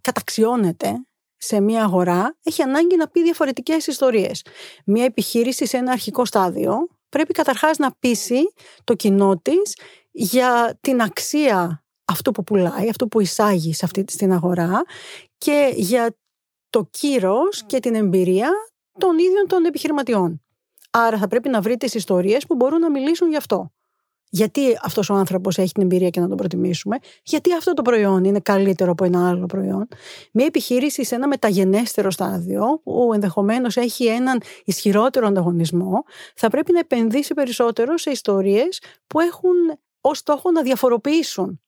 καταξιώνεται 0.00 0.94
σε 1.36 1.60
μια 1.60 1.84
αγορά, 1.84 2.36
έχει 2.42 2.62
ανάγκη 2.62 2.96
να 2.96 3.08
πει 3.08 3.22
διαφορετικές 3.22 3.86
ιστορίες. 3.86 4.44
Μια 4.84 5.04
επιχείρηση 5.04 5.66
σε 5.66 5.76
ένα 5.76 5.92
αρχικό 5.92 6.24
στάδιο 6.24 6.88
πρέπει 7.08 7.32
καταρχάς 7.32 7.78
να 7.78 7.92
πείσει 7.98 8.52
το 8.84 8.94
κοινό 8.94 9.38
της 9.38 9.76
για 10.10 10.78
την 10.80 11.00
αξία 11.02 11.84
αυτού 12.04 12.30
που 12.32 12.42
πουλάει, 12.44 12.88
αυτού 12.88 13.08
που 13.08 13.20
εισάγει 13.20 13.74
σε 13.74 13.84
αυτή 13.84 14.04
την 14.04 14.32
αγορά 14.32 14.82
και 15.38 15.72
για 15.74 16.16
το 16.70 16.88
κύρος 16.90 17.64
και 17.66 17.80
την 17.80 17.94
εμπειρία 17.94 18.50
των 18.98 19.18
ίδιων 19.18 19.46
των 19.46 19.64
επιχειρηματιών. 19.64 20.42
Άρα 20.90 21.18
θα 21.18 21.28
πρέπει 21.28 21.48
να 21.48 21.60
βρει 21.60 21.76
τις 21.76 21.94
ιστορίες 21.94 22.46
που 22.46 22.54
μπορούν 22.54 22.78
να 22.78 22.90
μιλήσουν 22.90 23.28
γι' 23.28 23.36
αυτό. 23.36 23.70
Γιατί 24.32 24.78
αυτός 24.82 25.10
ο 25.10 25.14
άνθρωπος 25.14 25.58
έχει 25.58 25.72
την 25.72 25.82
εμπειρία 25.82 26.10
και 26.10 26.20
να 26.20 26.28
τον 26.28 26.36
προτιμήσουμε, 26.36 26.96
γιατί 27.22 27.54
αυτό 27.54 27.72
το 27.72 27.82
προϊόν 27.82 28.24
είναι 28.24 28.40
καλύτερο 28.40 28.90
από 28.90 29.04
ένα 29.04 29.28
άλλο 29.28 29.46
προϊόν; 29.46 29.88
Μια 30.32 30.46
επιχείρηση 30.46 31.04
σε 31.04 31.14
ένα 31.14 31.28
μεταγενέστερο 31.28 32.10
στάδιο, 32.10 32.80
που 32.84 33.10
ενδεχομένως 33.14 33.76
έχει 33.76 34.06
έναν 34.06 34.40
ισχυρότερο 34.64 35.26
ανταγωνισμό, 35.26 36.02
θα 36.34 36.48
πρέπει 36.48 36.72
να 36.72 36.78
επενδύσει 36.78 37.34
περισσότερο 37.34 37.96
σε 37.96 38.10
ιστορίες 38.10 38.80
που 39.06 39.20
έχουν 39.20 39.54
ως 40.00 40.18
στόχο 40.18 40.50
να 40.50 40.62
διαφοροποιήσουν 40.62 41.60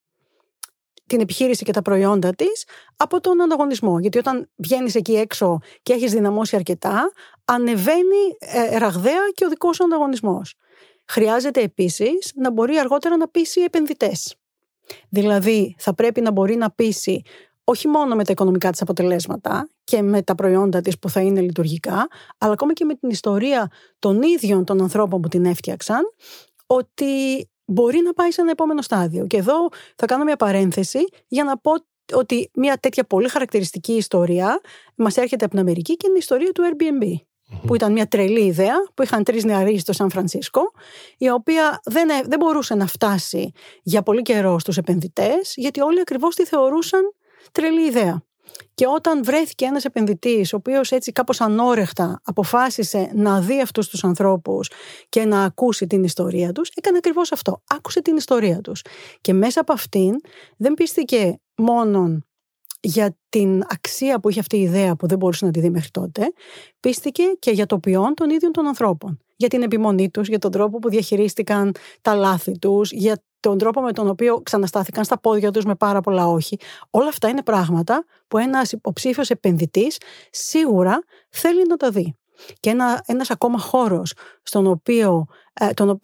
την 1.07 1.21
επιχείρηση 1.21 1.65
και 1.65 1.73
τα 1.73 1.83
προϊόντα 1.83 2.35
της 2.35 2.65
από 2.97 3.21
τον 3.21 3.43
ανταγωνισμό. 3.43 3.99
Γιατί 3.99 4.19
όταν 4.19 4.51
βγαίνεις 4.57 4.95
εκεί 4.95 5.13
έξω 5.13 5.59
και 5.83 5.93
έχεις 5.93 6.13
δυναμώσει 6.13 6.57
αρκετά, 6.57 7.13
ανεβαίνει 7.45 8.37
ε, 8.39 8.79
ραγδαία 8.79 9.31
και 9.35 9.45
ο 9.45 9.49
δικός 9.49 9.77
σου 9.77 9.85
ανταγωνισμός. 9.85 10.55
Χρειάζεται 11.07 11.61
επίσης 11.61 12.33
να 12.35 12.51
μπορεί 12.51 12.79
αργότερα 12.79 13.17
να 13.17 13.29
πείσει 13.29 13.61
επενδυτές. 13.61 14.37
Δηλαδή 15.09 15.75
θα 15.79 15.95
πρέπει 15.95 16.21
να 16.21 16.31
μπορεί 16.31 16.57
να 16.57 16.71
πείσει 16.71 17.23
όχι 17.65 17.89
μόνο 17.89 18.15
με 18.15 18.25
τα 18.25 18.33
οικονομικά 18.33 18.71
της 18.71 18.83
αποτελέσματα 18.83 19.69
και 19.85 20.03
με 20.03 20.23
τα 20.23 20.35
προϊόντα 20.35 20.81
της 20.81 20.99
που 20.99 21.09
θα 21.09 21.21
είναι 21.21 21.41
λειτουργικά, 21.41 22.09
αλλά 22.39 22.53
ακόμα 22.53 22.73
και 22.73 22.85
με 22.85 22.95
την 22.95 23.11
ιστορία 23.11 23.71
των 23.99 24.23
ίδιων 24.23 24.65
των 24.65 24.83
ανθρώπων 24.83 25.21
που 25.21 25.29
την 25.29 25.45
έφτιαξαν, 25.45 26.01
ότι 26.67 27.51
μπορεί 27.65 28.01
να 28.01 28.13
πάει 28.13 28.31
σε 28.31 28.41
ένα 28.41 28.51
επόμενο 28.51 28.83
στάδιο. 28.83 29.27
Και 29.27 29.37
εδώ 29.37 29.69
θα 29.97 30.07
κάνω 30.07 30.25
μια 30.25 30.37
παρένθεση 30.37 31.05
για 31.29 31.45
να 31.45 31.59
πω 31.59 31.73
ότι 32.15 32.51
μια 32.55 32.77
τέτοια 32.77 33.05
πολύ 33.05 33.29
χαρακτηριστική 33.29 33.93
ιστορία 33.93 34.61
μας 34.95 35.17
έρχεται 35.17 35.45
από 35.45 35.55
την 35.55 35.63
Αμερική 35.63 35.97
και 35.97 36.07
είναι 36.07 36.17
η 36.17 36.21
ιστορία 36.21 36.53
του 36.53 36.63
Airbnb. 36.63 37.15
που 37.67 37.75
ήταν 37.75 37.93
μια 37.93 38.07
τρελή 38.07 38.45
ιδέα, 38.45 38.75
που 38.95 39.03
είχαν 39.03 39.25
τρεις 39.25 39.45
νεαροί 39.45 39.79
στο 39.79 39.93
Σαν 39.93 40.11
Φρανσίσκο, 40.11 40.73
η 41.19 41.31
οποία 41.31 41.81
δεν, 41.85 42.09
ε, 42.09 42.23
δεν 42.27 42.39
μπορούσε 42.39 42.75
να 42.75 42.87
φτάσει 42.87 43.53
για 43.83 44.03
πολύ 44.03 44.23
καιρό 44.23 44.59
στους 44.59 44.77
επενδυτές, 44.77 45.53
γιατί 45.57 45.81
όλοι 45.81 46.01
ακριβώς 46.01 46.35
τη 46.35 46.45
θεωρούσαν 46.45 47.01
τρελή 47.53 47.87
ιδέα. 47.87 48.23
Και 48.75 48.87
όταν 48.87 49.25
βρέθηκε 49.25 49.65
ένας 49.65 49.85
επενδυτής, 49.85 50.53
ο 50.53 50.57
οποίος 50.57 50.91
έτσι 50.91 51.13
κάπως 51.13 51.41
ανόρεχτα 51.41 52.21
αποφάσισε 52.25 53.11
να 53.15 53.41
δει 53.41 53.61
αυτούς 53.61 53.89
τους 53.89 54.05
ανθρώπους 54.05 54.71
και 55.09 55.25
να 55.25 55.45
ακούσει 55.45 55.87
την 55.87 56.05
ιστορία 56.05 56.53
τους, 56.53 56.69
έκανε 56.75 56.97
ακριβώς 56.97 57.33
αυτό. 57.33 57.63
Άκουσε 57.67 58.03
την 58.03 58.17
ιστορία 58.17 58.61
τους. 58.61 58.85
Και 59.21 59.33
μέσα 59.33 59.61
από 59.61 59.73
αυτήν 59.73 60.15
δεν 60.57 60.75
πίστηκε 60.75 61.41
μόνον 61.57 62.27
για 62.81 63.17
την 63.29 63.63
αξία 63.69 64.21
που 64.21 64.29
είχε 64.29 64.41
αυτή 64.41 64.57
η 64.57 64.63
ιδέα 64.63 64.97
που 64.97 65.07
δεν 65.07 65.19
μπορούσε 65.19 65.45
να 65.45 65.51
τη 65.51 65.61
δει 65.61 65.71
μέχρι 65.71 65.91
τότε, 65.91 66.33
πίστηκε 66.81 67.23
και 67.39 67.51
για 67.51 67.67
το 67.67 67.79
ποιόν 67.79 68.15
των 68.15 68.31
ίδιων 68.31 68.53
των 68.53 68.67
ανθρώπων. 68.67 69.19
Για 69.37 69.49
την 69.49 69.63
επιμονή 69.63 70.11
τους, 70.11 70.29
για 70.29 70.39
τον 70.39 70.51
τρόπο 70.51 70.79
που 70.79 70.89
διαχειρίστηκαν 70.89 71.73
τα 72.01 72.15
λάθη 72.15 72.59
τους, 72.59 72.93
για 72.93 73.23
τον 73.43 73.59
τρόπο 73.59 73.81
με 73.81 73.93
τον 73.93 74.09
οποίο 74.09 74.41
ξαναστάθηκαν 74.43 75.05
στα 75.05 75.19
πόδια 75.19 75.51
τους 75.51 75.65
με 75.65 75.75
πάρα 75.75 76.01
πολλά 76.01 76.27
όχι. 76.27 76.59
Όλα 76.91 77.09
αυτά 77.09 77.29
είναι 77.29 77.43
πράγματα 77.43 78.05
που 78.29 78.39
ένας 78.39 78.73
υποψήφιος 78.73 79.31
επενδυτής 79.31 79.99
σίγουρα 80.31 81.03
θέλει 81.29 81.67
να 81.67 81.77
τα 81.77 81.91
δει. 81.91 82.17
Και 82.61 82.71
ένα, 82.71 83.03
ένας 83.07 83.31
ακόμα 83.31 83.59
χώρος 83.59 84.13
στον 84.43 84.67
οποίο, 84.67 85.27
ε, 85.53 85.71
τον, 85.71 85.99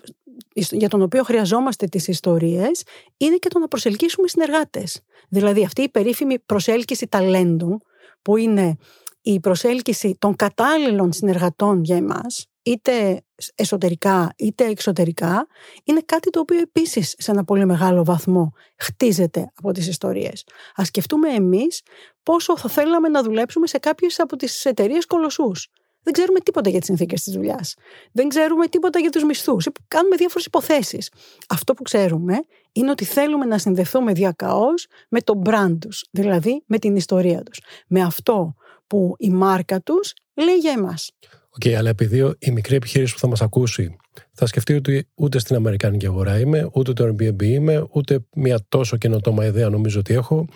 για 0.54 0.88
τον 0.88 1.02
οποίο 1.02 1.22
χρειαζόμαστε 1.22 1.86
τις 1.86 2.08
ιστορίες 2.08 2.82
είναι 3.16 3.36
και 3.36 3.48
το 3.48 3.58
να 3.58 3.68
προσελκύσουμε 3.68 4.28
συνεργάτες. 4.28 5.00
Δηλαδή 5.28 5.64
αυτή 5.64 5.82
η 5.82 5.88
περίφημη 5.88 6.38
προσέλκυση 6.38 7.06
ταλέντου 7.06 7.78
που 8.22 8.36
είναι 8.36 8.76
η 9.22 9.40
προσέλκυση 9.40 10.16
των 10.18 10.36
κατάλληλων 10.36 11.12
συνεργατών 11.12 11.84
για 11.84 11.96
εμάς 11.96 12.46
είτε 12.62 13.22
εσωτερικά 13.54 14.32
είτε 14.36 14.64
εξωτερικά, 14.64 15.46
είναι 15.84 16.00
κάτι 16.04 16.30
το 16.30 16.40
οποίο 16.40 16.58
επίσης 16.58 17.14
σε 17.18 17.30
ένα 17.30 17.44
πολύ 17.44 17.66
μεγάλο 17.66 18.04
βαθμό 18.04 18.52
χτίζεται 18.76 19.52
από 19.54 19.72
τις 19.72 19.88
ιστορίες. 19.88 20.44
Ας 20.74 20.86
σκεφτούμε 20.86 21.28
εμείς 21.28 21.82
πόσο 22.22 22.58
θα 22.58 22.68
θέλαμε 22.68 23.08
να 23.08 23.22
δουλέψουμε 23.22 23.66
σε 23.66 23.78
κάποιες 23.78 24.20
από 24.20 24.36
τις 24.36 24.64
εταιρείες 24.64 25.06
κολοσσούς. 25.06 25.68
Δεν 26.02 26.12
ξέρουμε 26.12 26.40
τίποτα 26.40 26.70
για 26.70 26.78
τις 26.78 26.88
συνθήκες 26.88 27.22
της 27.22 27.32
δουλειάς. 27.32 27.74
Δεν 28.12 28.28
ξέρουμε 28.28 28.66
τίποτα 28.66 28.98
για 28.98 29.10
τους 29.10 29.24
μισθούς. 29.24 29.68
Κάνουμε 29.88 30.16
διάφορες 30.16 30.46
υποθέσεις. 30.46 31.10
Αυτό 31.48 31.74
που 31.74 31.82
ξέρουμε 31.82 32.44
είναι 32.72 32.90
ότι 32.90 33.04
θέλουμε 33.04 33.44
να 33.44 33.58
συνδεθούμε 33.58 34.12
διακαώ 34.12 34.66
με 35.08 35.20
το 35.20 35.42
brand 35.44 35.76
τους, 35.80 36.04
δηλαδή 36.10 36.62
με 36.66 36.78
την 36.78 36.96
ιστορία 36.96 37.42
τους. 37.42 37.60
Με 37.88 38.02
αυτό 38.02 38.54
που 38.88 39.14
η 39.18 39.30
μάρκα 39.30 39.80
τους 39.80 40.12
λέει 40.34 40.56
για 40.56 40.72
εμάς. 40.72 41.10
OK, 41.48 41.62
okay, 41.64 41.72
αλλά 41.72 41.88
επειδή 41.88 42.34
η 42.38 42.50
μικρή 42.50 42.76
επιχείρηση 42.76 43.12
που 43.12 43.18
θα 43.18 43.28
μας 43.28 43.42
ακούσει 43.42 43.96
θα 44.32 44.46
σκεφτεί 44.46 44.74
ότι 44.74 45.08
ούτε 45.14 45.38
στην 45.38 45.56
Αμερικάνικη 45.56 46.06
αγορά 46.06 46.38
είμαι, 46.38 46.68
ούτε 46.72 46.92
το 46.92 47.04
Airbnb 47.04 47.42
είμαι, 47.42 47.86
ούτε 47.90 48.26
μια 48.34 48.58
τόσο 48.68 48.96
καινοτόμα 48.96 49.44
ιδέα 49.44 49.68
νομίζω 49.68 49.98
ότι 49.98 50.14
έχω, 50.14 50.46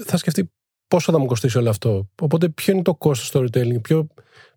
θα 0.00 0.16
σκεφτεί 0.16 0.50
πόσο 0.88 1.12
θα 1.12 1.18
μου 1.18 1.26
κοστίσει 1.26 1.58
όλο 1.58 1.68
αυτό. 1.68 2.10
Οπότε, 2.20 2.48
ποιο 2.48 2.72
είναι 2.72 2.82
το 2.82 2.94
κόστος 2.94 3.40
storytelling, 3.40 3.80
ποιο, 3.82 4.06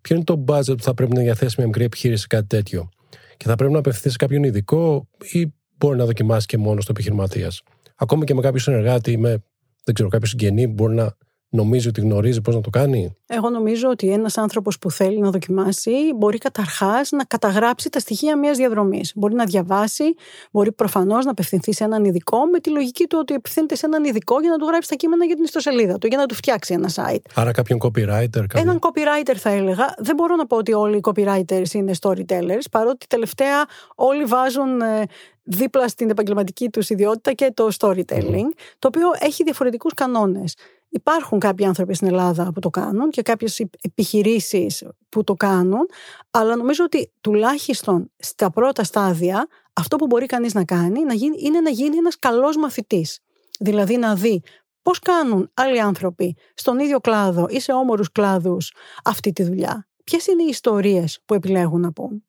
ποιο 0.02 0.16
είναι 0.16 0.24
το 0.24 0.44
budget 0.48 0.78
που 0.78 0.84
θα 0.84 0.94
πρέπει 0.94 1.14
να 1.14 1.22
διαθέσει 1.22 1.56
μια 1.58 1.68
μικρή 1.68 1.84
επιχείρηση 1.84 2.28
κάτι 2.28 2.48
τέτοιο. 2.48 2.90
Και 3.38 3.46
θα 3.46 3.56
πρέπει 3.56 3.74
να 3.74 3.80
απευθυνθεί 3.80 4.10
σε 4.10 4.16
κάποιον 4.16 4.44
ειδικό 4.44 5.08
ή 5.20 5.54
μπορεί 5.78 5.98
να 5.98 6.06
δοκιμάσει 6.06 6.46
και 6.46 6.58
μόνος 6.58 6.86
του 6.86 6.92
επιχειρηματίας. 6.92 7.62
Ακόμα 7.96 8.24
και 8.24 8.34
με 8.34 8.42
κάποιο 8.42 8.60
συνεργάτη, 8.60 9.18
με 9.18 9.44
δεν 9.84 9.94
ξέρω, 9.94 10.10
κάποιο 10.10 10.28
συγγενή 10.28 10.68
μπορεί 10.68 10.94
να 10.94 11.16
νομίζει 11.50 11.88
ότι 11.88 12.02
γνωρίζει 12.02 12.42
πώς 12.42 12.56
να 12.56 12.62
το 12.62 12.70
κάνει; 12.70 13.16
Εγώ 13.28 13.50
νομίζω 13.50 13.90
ότι 13.90 14.12
ένας 14.12 14.38
άνθρωπος 14.38 14.80
που 14.80 14.92
θέλει 14.92 15.20
να 15.20 15.30
δοκιμάσει 15.30 15.92
μπορεί 16.16 16.38
καταρχάς 16.38 17.12
να 17.12 17.24
καταγράψει 17.24 17.90
τα 17.90 18.00
στοιχεία 18.00 18.38
μιας 18.38 18.58
διαδρομής. 18.58 19.12
Μπορεί 19.16 19.34
να 19.34 19.46
διαβάσει, 19.46 20.04
μπορεί 20.52 20.72
προφανώς 20.72 21.26
να 21.26 21.32
απευθυνθεί 21.32 21.74
σε 21.74 21.84
έναν 21.84 22.06
ειδικό 22.06 22.46
με 22.46 22.60
τη 22.60 22.70
λογική 22.70 23.08
του 23.08 23.18
ότι 23.22 23.34
απευθύνεται 23.34 23.76
σε 23.76 23.86
έναν 23.86 24.04
ειδικό 24.04 24.40
για 24.40 24.50
να 24.50 24.58
του 24.58 24.66
γράψει 24.66 24.90
τα 24.90 24.96
κείμενα 24.96 25.26
για 25.26 25.36
την 25.36 25.44
ιστοσελίδα 25.44 25.98
του, 25.98 26.08
για 26.08 26.18
να 26.18 26.26
του 26.26 26.36
φτιάξει 26.36 26.74
ένα 26.74 26.90
site. 26.96 27.24
Άρα 27.36 27.52
κάποιον 27.52 27.80
copywriter. 27.82 28.30
Κάποιον... 28.30 28.62
Έναν 28.64 28.80
copywriter 28.80 29.36
θα 29.36 29.50
έλεγα. 29.50 29.94
Δεν 29.98 30.16
μπορώ 30.16 30.36
να 30.36 30.48
πω 30.48 30.58
ότι 30.58 30.74
όλοι 30.74 30.98
οι 30.98 31.02
copywriters 31.04 31.74
είναι 31.74 31.92
storytellers, 32.02 32.66
παρότι 32.72 33.08
τελευταία 33.08 33.66
όλοι 33.96 34.24
βάζουν 34.24 34.82
ε, 34.82 35.04
δίπλα 35.44 35.88
στην 35.88 36.10
επαγγελματική 36.10 36.70
τους 36.70 36.90
ιδιότητα 36.90 37.34
και 37.34 37.52
το 37.54 37.70
storytelling, 37.80 38.50
το 38.80 38.88
οποίο 38.88 39.08
έχει 39.20 39.44
διαφορετικούς 39.44 39.94
κανόνες. 39.94 40.56
Υπάρχουν 40.90 41.40
κάποιοι 41.40 41.66
άνθρωποι 41.66 41.94
στην 41.94 42.08
Ελλάδα 42.08 42.52
που 42.54 42.60
το 42.60 42.70
κάνουν 42.70 43.10
και 43.10 43.22
κάποιες 43.22 43.66
επιχειρήσεις 43.82 44.84
που 45.10 45.24
το 45.24 45.34
κάνουν, 45.34 45.90
αλλά 46.32 46.56
νομίζω 46.56 46.84
ότι 46.84 47.12
τουλάχιστον 47.22 48.12
στα 48.18 48.50
πρώτα 48.50 48.84
στάδια 48.84 49.48
αυτό 49.74 49.96
που 49.96 50.06
μπορεί 50.06 50.26
κανείς 50.26 50.54
να 50.54 50.66
κάνει 50.66 51.00
είναι 51.40 51.60
να 51.60 51.70
γίνει 51.70 51.98
ένας 51.98 52.20
καλός 52.20 52.58
μαθητής. 52.58 53.20
Δηλαδή 53.60 53.98
να 53.98 54.16
δει 54.16 54.42
πώς 54.82 55.00
κάνουν 55.00 55.50
άλλοι 55.54 55.82
άνθρωποι 55.82 56.36
στον 56.54 56.80
ίδιο 56.80 57.00
κλάδο 57.00 57.46
ή 57.50 57.60
σε 57.60 57.72
όμορους 57.72 58.12
κλάδους 58.12 58.74
αυτή 59.04 59.32
τη 59.32 59.44
δουλειά. 59.44 59.88
Ποιες 60.04 60.28
είναι 60.28 60.44
οι 60.44 60.48
ιστορίες 60.48 61.20
που 61.26 61.34
επιλέγουν 61.34 61.82
να 61.82 61.92
πούν. 61.92 62.24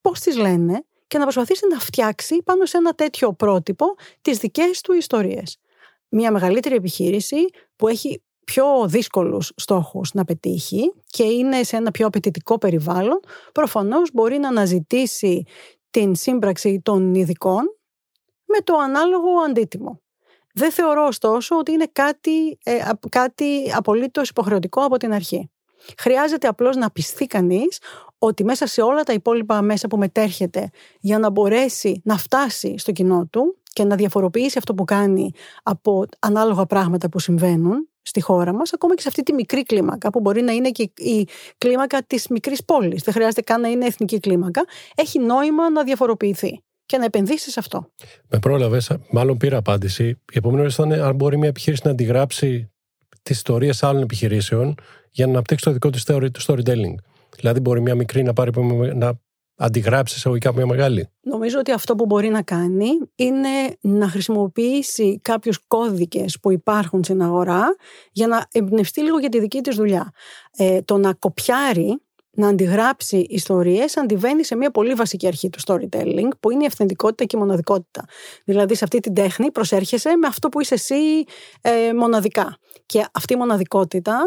Πώς 0.00 0.20
τις 0.20 0.36
λένε 0.36 0.84
και 1.06 1.18
να 1.18 1.24
προσπαθήσει 1.24 1.66
να 1.70 1.78
φτιάξει 1.78 2.42
πάνω 2.44 2.66
σε 2.66 2.76
ένα 2.76 2.92
τέτοιο 2.92 3.32
πρότυπο 3.32 3.86
τις 4.22 4.38
δικές 4.38 4.80
του 4.80 4.92
ιστορίες 4.92 5.58
μια 6.14 6.30
μεγαλύτερη 6.30 6.74
επιχείρηση 6.74 7.36
που 7.76 7.88
έχει 7.88 8.22
πιο 8.44 8.64
δύσκολους 8.86 9.52
στόχους 9.56 10.12
να 10.12 10.24
πετύχει 10.24 10.92
και 11.06 11.22
είναι 11.22 11.62
σε 11.62 11.76
ένα 11.76 11.90
πιο 11.90 12.06
απαιτητικό 12.06 12.58
περιβάλλον, 12.58 13.20
προφανώς 13.52 14.10
μπορεί 14.12 14.38
να 14.38 14.48
αναζητήσει 14.48 15.42
την 15.90 16.14
σύμπραξη 16.14 16.80
των 16.84 17.14
ειδικών 17.14 17.62
με 18.44 18.58
το 18.64 18.76
ανάλογο 18.76 19.28
αντίτιμο. 19.46 20.00
Δεν 20.54 20.72
θεωρώ 20.72 21.06
ωστόσο 21.06 21.56
ότι 21.56 21.72
είναι 21.72 21.88
κάτι, 21.92 22.58
ε, 22.64 22.78
κάτι 23.08 23.72
απολύτως 23.74 24.28
υποχρεωτικό 24.28 24.80
από 24.84 24.96
την 24.96 25.12
αρχή. 25.12 25.50
Χρειάζεται 25.98 26.46
απλώς 26.46 26.76
να 26.76 26.90
πιστεί 26.90 27.26
κανείς 27.26 27.78
ότι 28.18 28.44
μέσα 28.44 28.66
σε 28.66 28.82
όλα 28.82 29.02
τα 29.02 29.12
υπόλοιπα 29.12 29.62
μέσα 29.62 29.88
που 29.88 29.96
μετέρχεται 29.96 30.70
για 31.00 31.18
να 31.18 31.30
μπορέσει 31.30 32.00
να 32.04 32.16
φτάσει 32.16 32.74
στο 32.78 32.92
κοινό 32.92 33.26
του 33.30 33.58
και 33.74 33.84
να 33.84 33.96
διαφοροποιήσει 33.96 34.58
αυτό 34.58 34.74
που 34.74 34.84
κάνει 34.84 35.30
από 35.62 36.06
ανάλογα 36.18 36.66
πράγματα 36.66 37.08
που 37.08 37.18
συμβαίνουν 37.18 37.88
στη 38.02 38.20
χώρα 38.20 38.52
μας, 38.52 38.72
ακόμα 38.72 38.94
και 38.94 39.02
σε 39.02 39.08
αυτή 39.08 39.22
τη 39.22 39.32
μικρή 39.32 39.62
κλίμακα, 39.62 40.10
που 40.10 40.20
μπορεί 40.20 40.42
να 40.42 40.52
είναι 40.52 40.70
και 40.70 40.90
η 40.96 41.28
κλίμακα 41.58 42.02
της 42.02 42.28
μικρής 42.28 42.64
πόλης. 42.64 43.02
Δεν 43.02 43.14
χρειάζεται 43.14 43.40
καν 43.40 43.60
να 43.60 43.68
είναι 43.68 43.86
εθνική 43.86 44.20
κλίμακα. 44.20 44.64
Έχει 44.94 45.18
νόημα 45.18 45.70
να 45.70 45.84
διαφοροποιηθεί 45.84 46.62
και 46.86 46.98
να 46.98 47.04
επενδύσει 47.04 47.50
σε 47.50 47.58
αυτό. 47.58 47.90
Με 48.28 48.38
πρόλαβες, 48.38 48.90
μάλλον 49.10 49.36
πήρα 49.36 49.56
απάντηση. 49.56 50.04
Η 50.08 50.18
επόμενη 50.32 50.66
ήταν 50.66 50.92
αν 50.92 51.14
μπορεί 51.14 51.38
μια 51.38 51.48
επιχείρηση 51.48 51.82
να 51.84 51.90
αντιγράψει 51.90 52.72
τις 53.22 53.36
ιστορίες 53.36 53.82
άλλων 53.82 54.02
επιχειρήσεων 54.02 54.74
για 55.10 55.26
να 55.26 55.32
αναπτύξει 55.32 55.64
το 55.64 55.70
δικό 55.72 55.90
της 55.90 56.04
storytelling. 56.46 56.94
Δηλαδή, 57.36 57.60
μπορεί 57.60 57.80
μια 57.80 57.94
μικρή 57.94 58.22
να, 58.22 58.32
πάρει, 58.32 58.50
να 58.94 59.12
αντιγράψεις 59.56 60.16
εισαγωγικά 60.16 60.54
μια 60.54 60.66
μεγάλη. 60.66 61.08
Νομίζω 61.20 61.58
ότι 61.58 61.72
αυτό 61.72 61.94
που 61.94 62.06
μπορεί 62.06 62.28
να 62.28 62.42
κάνει 62.42 62.88
είναι 63.14 63.48
να 63.80 64.08
χρησιμοποιήσει 64.08 65.20
κάποιους 65.22 65.58
κώδικες 65.66 66.38
που 66.40 66.52
υπάρχουν 66.52 67.04
στην 67.04 67.22
αγορά 67.22 67.76
για 68.12 68.26
να 68.26 68.46
εμπνευστεί 68.52 69.02
λίγο 69.02 69.18
για 69.18 69.28
τη 69.28 69.40
δική 69.40 69.60
της 69.60 69.76
δουλειά. 69.76 70.12
Ε, 70.56 70.82
το 70.82 70.98
να 70.98 71.12
κοπιάρει 71.12 72.00
να 72.34 72.48
αντιγράψει 72.48 73.26
ιστορίες 73.28 73.96
αντιβαίνει 73.96 74.44
σε 74.44 74.56
μια 74.56 74.70
πολύ 74.70 74.94
βασική 74.94 75.26
αρχή 75.26 75.50
του 75.50 75.58
storytelling, 75.66 76.28
που 76.40 76.50
είναι 76.50 76.62
η 76.62 76.66
αυθεντικότητα 76.66 77.24
και 77.24 77.36
η 77.36 77.40
μοναδικότητα. 77.40 78.04
Δηλαδή, 78.44 78.74
σε 78.74 78.84
αυτή 78.84 79.00
την 79.00 79.14
τέχνη 79.14 79.50
προσέρχεσαι 79.50 80.16
με 80.16 80.26
αυτό 80.26 80.48
που 80.48 80.60
είσαι 80.60 80.74
εσύ 80.74 81.24
ε, 81.60 81.92
μοναδικά. 81.92 82.58
Και 82.86 83.04
αυτή 83.12 83.32
η 83.32 83.36
μοναδικότητα 83.36 84.18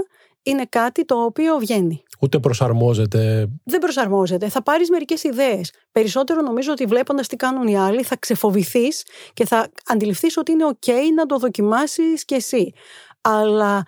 είναι 0.44 0.66
κάτι 0.70 1.06
το 1.06 1.24
οποίο 1.24 1.58
βγαίνει. 1.58 2.04
Ούτε 2.20 2.40
προσαρμόζεται. 2.40 3.48
Δεν 3.64 3.80
προσαρμόζεται. 3.80 4.50
Θα 4.50 4.64
πάρεις 4.64 4.90
μερικές 4.90 5.24
ιδέες. 5.24 5.74
Περισσότερο 5.92 6.42
νομίζω 6.42 6.72
ότι 6.72 6.86
βλέποντας 6.86 7.28
τι 7.28 7.36
κάνουν 7.36 7.68
οι 7.68 7.78
άλλοι, 7.78 8.04
θα 8.04 8.18
ξεφοβηθείς 8.18 9.06
και 9.34 9.46
θα 9.46 9.70
αντιληφθείς 9.86 10.38
ότι 10.38 10.52
είναι 10.52 10.66
OK 10.68 10.92
να 11.16 11.26
το 11.26 11.38
δοκιμάσεις 11.38 12.26
κι 12.26 12.34
εσύ. 12.34 12.74
Αλλά 13.22 13.84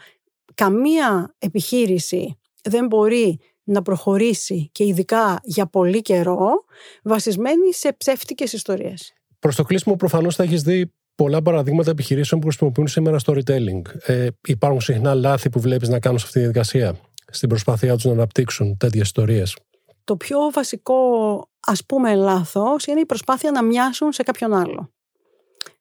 καμία 0.53 1.35
επιχείρηση 1.39 2.39
δεν 2.63 2.85
μπορεί 2.85 3.39
να 3.69 3.81
προχωρήσει 3.81 4.69
και 4.71 4.83
ειδικά 4.85 5.39
για 5.43 5.65
πολύ 5.65 6.01
καιρό 6.01 6.49
βασισμένη 7.03 7.73
σε 7.73 7.93
ψεύτικες 7.97 8.53
ιστορίες. 8.53 9.13
Προς 9.39 9.55
το 9.55 9.63
κλείσιμο 9.63 9.95
προφανώς 9.95 10.35
θα 10.35 10.43
έχεις 10.43 10.61
δει 10.61 10.93
πολλά 11.15 11.41
παραδείγματα 11.41 11.91
επιχειρήσεων 11.91 12.41
που 12.41 12.47
χρησιμοποιούν 12.47 12.87
σήμερα 12.87 13.17
storytelling. 13.25 13.81
Ε, 14.05 14.27
υπάρχουν 14.47 14.81
συχνά 14.81 15.13
λάθη 15.13 15.49
που 15.49 15.59
βλέπεις 15.59 15.89
να 15.89 15.99
κάνουν 15.99 16.19
σε 16.19 16.25
αυτή 16.25 16.37
τη 16.37 16.45
διαδικασία, 16.45 16.95
στην 17.29 17.49
προσπάθειά 17.49 17.95
τους 17.95 18.05
να 18.05 18.11
αναπτύξουν 18.11 18.77
τέτοιες 18.77 19.03
ιστορίες. 19.03 19.57
Το 20.03 20.15
πιο 20.15 20.39
βασικό, 20.53 20.95
ας 21.59 21.85
πούμε, 21.85 22.15
λάθος 22.15 22.85
είναι 22.85 22.99
η 22.99 23.05
προσπάθεια 23.05 23.51
να 23.51 23.63
μοιάσουν 23.63 24.11
σε 24.11 24.23
κάποιον 24.23 24.53
άλλο. 24.53 24.89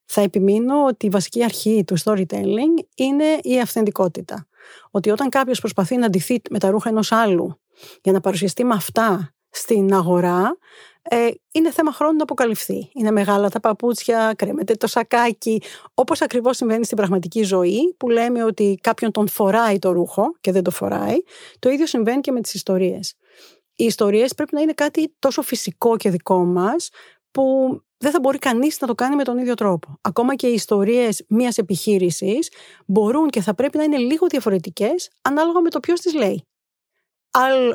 Θα 0.05 0.21
επιμείνω 0.21 0.85
ότι 0.85 1.05
η 1.05 1.09
βασική 1.09 1.43
αρχή 1.43 1.83
του 1.87 1.99
storytelling 2.03 2.83
είναι 2.95 3.25
η 3.41 3.59
αυθεντικότητα. 3.59 4.47
Ότι 4.91 5.09
όταν 5.09 5.29
κάποιος 5.29 5.59
προσπαθεί 5.59 5.97
να 5.97 6.05
αντιθεί 6.05 6.41
με 6.49 6.59
τα 6.59 6.69
ρούχα 6.69 6.89
ενός 6.89 7.11
άλλου 7.11 7.59
για 8.01 8.11
να 8.11 8.19
παρουσιαστεί 8.19 8.63
με 8.63 8.73
αυτά 8.73 9.33
στην 9.49 9.93
αγορά, 9.93 10.57
ε, 11.01 11.29
είναι 11.51 11.71
θέμα 11.71 11.91
χρόνου 11.91 12.15
να 12.15 12.23
αποκαλυφθεί. 12.23 12.89
Είναι 12.93 13.11
μεγάλα 13.11 13.49
τα 13.49 13.59
παπούτσια, 13.59 14.33
κρέμεται 14.37 14.73
το 14.73 14.87
σακάκι. 14.87 15.61
Όπως 15.93 16.21
ακριβώς 16.21 16.57
συμβαίνει 16.57 16.85
στην 16.85 16.97
πραγματική 16.97 17.43
ζωή, 17.43 17.95
που 17.97 18.09
λέμε 18.09 18.43
ότι 18.43 18.79
κάποιον 18.81 19.11
τον 19.11 19.27
φοράει 19.27 19.79
το 19.79 19.91
ρούχο 19.91 20.35
και 20.41 20.51
δεν 20.51 20.63
το 20.63 20.71
φοράει, 20.71 21.15
το 21.59 21.69
ίδιο 21.69 21.85
συμβαίνει 21.85 22.21
και 22.21 22.31
με 22.31 22.41
τις 22.41 22.53
ιστορίες. 22.53 23.15
Οι 23.75 23.83
ιστορίες 23.83 24.33
πρέπει 24.33 24.55
να 24.55 24.61
είναι 24.61 24.73
κάτι 24.73 25.15
τόσο 25.19 25.41
φυσικό 25.41 25.97
και 25.97 26.09
δικό 26.09 26.45
μας, 26.45 26.89
που 27.31 27.43
δεν 27.97 28.11
θα 28.11 28.19
μπορεί 28.19 28.37
κανείς 28.37 28.81
να 28.81 28.87
το 28.87 28.95
κάνει 28.95 29.15
με 29.15 29.23
τον 29.23 29.37
ίδιο 29.37 29.53
τρόπο. 29.53 29.97
Ακόμα 30.01 30.35
και 30.35 30.47
οι 30.47 30.53
ιστορίες 30.53 31.25
μιας 31.27 31.57
επιχείρησης 31.57 32.51
μπορούν 32.85 33.29
και 33.29 33.41
θα 33.41 33.55
πρέπει 33.55 33.77
να 33.77 33.83
είναι 33.83 33.97
λίγο 33.97 34.27
διαφορετικές 34.27 35.09
ανάλογα 35.21 35.61
με 35.61 35.69
το 35.69 35.79
ποιος 35.79 35.99
τις 35.99 36.13
λέει 36.13 36.48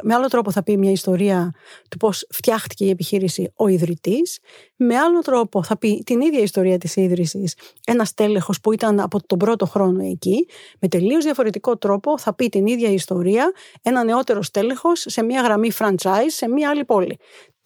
με 0.02 0.14
άλλο 0.14 0.26
τρόπο 0.26 0.50
θα 0.50 0.62
πει 0.62 0.76
μια 0.76 0.90
ιστορία 0.90 1.54
του 1.90 1.96
πώς 1.96 2.26
φτιάχτηκε 2.30 2.84
η 2.84 2.90
επιχείρηση 2.90 3.52
ο 3.56 3.68
ιδρυτής. 3.68 4.38
Με 4.76 4.96
άλλο 4.96 5.20
τρόπο 5.20 5.62
θα 5.62 5.78
πει 5.78 6.02
την 6.06 6.20
ίδια 6.20 6.40
ιστορία 6.40 6.78
της 6.78 6.96
ίδρυσης 6.96 7.54
ένας 7.86 8.14
τέλεχος 8.14 8.60
που 8.60 8.72
ήταν 8.72 9.00
από 9.00 9.26
τον 9.26 9.38
πρώτο 9.38 9.66
χρόνο 9.66 10.04
εκεί. 10.04 10.48
Με 10.80 10.88
τελείως 10.88 11.24
διαφορετικό 11.24 11.76
τρόπο 11.76 12.18
θα 12.18 12.34
πει 12.34 12.48
την 12.48 12.66
ίδια 12.66 12.88
ιστορία 12.88 13.52
ένα 13.82 14.04
νεότερος 14.04 14.50
τέλεχος 14.50 15.04
σε 15.08 15.22
μια 15.22 15.40
γραμμή 15.40 15.70
franchise 15.78 16.26
σε 16.26 16.48
μια 16.48 16.70
άλλη 16.70 16.84
πόλη. 16.84 17.18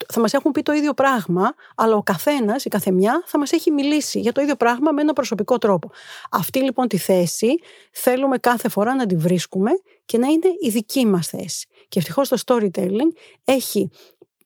Θα 0.07 0.19
μας 0.19 0.33
έχουν 0.33 0.51
πει 0.51 0.61
το 0.61 0.71
ίδιο 0.71 0.93
πράγμα, 0.93 1.53
αλλά 1.75 1.95
ο 1.95 2.03
καθένας, 2.03 2.65
η 2.65 2.69
καθεμιά 2.69 3.23
θα 3.25 3.37
μας 3.37 3.51
έχει 3.51 3.71
μιλήσει 3.71 4.19
για 4.19 4.31
το 4.31 4.41
ίδιο 4.41 4.55
πράγμα 4.55 4.91
με 4.91 5.01
ένα 5.01 5.13
προσωπικό 5.13 5.57
τρόπο. 5.57 5.91
Αυτή 6.31 6.59
λοιπόν 6.63 6.87
τη 6.87 6.97
θέση 6.97 7.47
θέλουμε 7.91 8.37
κάθε 8.37 8.69
φορά 8.69 8.95
να 8.95 9.05
τη 9.05 9.15
βρίσκουμε 9.15 9.71
και 10.05 10.17
να 10.17 10.27
είναι 10.27 10.47
η 10.61 10.69
δική 10.69 11.05
μας 11.05 11.27
θέση. 11.27 11.67
Και 11.87 11.99
ευτυχώς 11.99 12.29
το 12.29 12.37
storytelling 12.45 13.11
έχει 13.43 13.89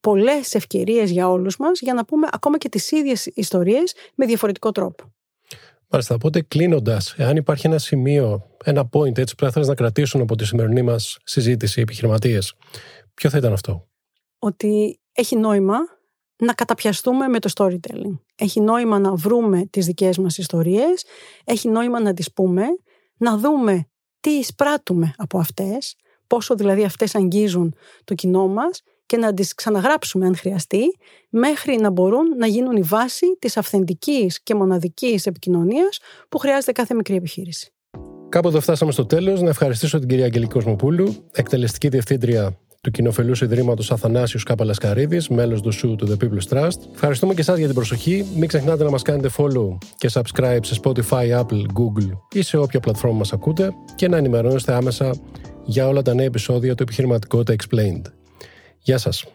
πολλές 0.01 0.53
ευκαιρίες 0.53 1.11
για 1.11 1.29
όλους 1.29 1.57
μας 1.57 1.79
για 1.79 1.93
να 1.93 2.05
πούμε 2.05 2.27
ακόμα 2.31 2.57
και 2.57 2.69
τις 2.69 2.91
ίδιες 2.91 3.25
ιστορίες 3.25 3.93
με 4.15 4.25
διαφορετικό 4.25 4.71
τρόπο. 4.71 5.13
Μάλιστα, 5.87 6.15
οπότε 6.15 6.41
κλείνοντας, 6.41 7.15
εάν 7.17 7.35
υπάρχει 7.35 7.67
ένα 7.67 7.77
σημείο, 7.77 8.49
ένα 8.63 8.89
point 8.93 9.17
έτσι 9.17 9.35
που 9.35 9.51
θα 9.51 9.65
να 9.65 9.75
κρατήσουν 9.75 10.21
από 10.21 10.35
τη 10.35 10.45
σημερινή 10.45 10.81
μας 10.81 11.17
συζήτηση 11.23 11.79
οι 11.79 11.81
επιχειρηματίες, 11.81 12.53
ποιο 13.13 13.29
θα 13.29 13.37
ήταν 13.37 13.53
αυτό; 13.53 13.87
Ότι 14.39 14.99
έχει 15.13 15.36
νόημα 15.36 15.78
να 16.36 16.54
καταπιαστούμε 16.54 17.28
με 17.28 17.39
το 17.39 17.49
storytelling. 17.56 18.19
Έχει 18.36 18.62
νόημα 18.62 18.99
να 18.99 19.15
βρούμε 19.15 19.65
τις 19.69 19.86
δικές 19.86 20.17
μας 20.17 20.38
ιστορίες, 20.38 21.06
έχει 21.43 21.69
νόημα 21.69 21.99
να 21.99 22.13
τις 22.13 22.34
πούμε, 22.34 22.65
να 23.17 23.38
δούμε 23.38 23.88
τι 24.19 24.30
εισπράττουμε 24.30 25.13
από 25.17 25.39
αυτές, 25.39 25.95
πόσο 26.28 26.56
δηλαδή 26.56 26.84
αυτές 26.84 27.15
αγγίζουν 27.15 27.76
το 28.04 28.13
κοινό 28.13 28.47
μας 28.47 28.82
και 29.06 29.17
να 29.17 29.34
τις 29.34 29.54
ξαναγράψουμε 29.56 30.26
αν 30.26 30.36
χρειαστεί, 30.36 30.97
μέχρι 31.30 31.76
να 31.76 31.89
μπορούν 31.89 32.38
να 32.38 32.47
γίνουν 32.47 32.76
η 32.76 32.82
βάση 32.82 33.38
της 33.39 33.58
αυθεντικής 33.58 34.43
και 34.43 34.56
μοναδικής 34.56 35.26
επικοινωνίας 35.26 35.99
που 36.30 36.38
χρειάζεται 36.38 36.71
κάθε 36.71 36.93
μικρή 36.93 37.15
επιχείρηση. 37.15 37.73
Κάπου 38.30 38.47
εδώ 38.47 38.62
φτάσαμε 38.62 38.91
στο 38.91 39.06
τέλος. 39.06 39.41
Να 39.41 39.49
ευχαριστήσω 39.49 39.99
την 39.99 40.08
κυρία 40.08 40.26
Αγγελική 40.26 40.54
Κοσμοπούλου, 40.54 41.15
εκτελεστική 41.32 41.88
διευθύντρια 41.88 42.58
του 42.83 42.91
Κοινοφελούς 42.91 43.41
Ιδρύματος 43.41 43.91
Αθανάσιου 43.91 44.39
Καπαλασκαρίδη, 44.45 45.21
μέλος 45.29 45.61
του 45.61 45.71
ΣΟΥ 45.71 45.95
του 45.95 46.07
The 46.07 46.23
People's 46.23 46.57
Trust. 46.57 46.77
Ευχαριστούμε 46.93 47.33
και 47.33 47.41
εσάς 47.41 47.57
για 47.57 47.65
την 47.65 47.75
προσοχή. 47.75 48.25
Μην 48.35 48.47
ξεχνάτε 48.47 48.83
να 48.83 48.89
μας 48.89 49.01
κάνετε 49.01 49.29
follow 49.37 49.77
και 49.97 50.09
subscribe 50.13 50.59
σε 50.61 50.79
Spotify, 50.83 51.39
Apple, 51.39 51.61
Google 51.73 52.17
ή 52.33 52.41
σε 52.41 52.57
όποια 52.57 52.79
πλατφόρμα 52.79 53.17
μας 53.17 53.33
ακούτε 53.33 53.73
και 53.95 54.07
να 54.07 54.17
ενημερώνεστε 54.17 54.73
άμεσα 54.73 55.15
για 55.65 55.87
όλα 55.87 56.01
τα 56.01 56.13
νέα 56.13 56.25
επεισόδια 56.25 56.75
του 56.75 56.83
Επιχειρηματικότητα 56.83 57.55
Explained. 57.63 58.11
Γεια 58.79 58.97
σας. 58.97 59.25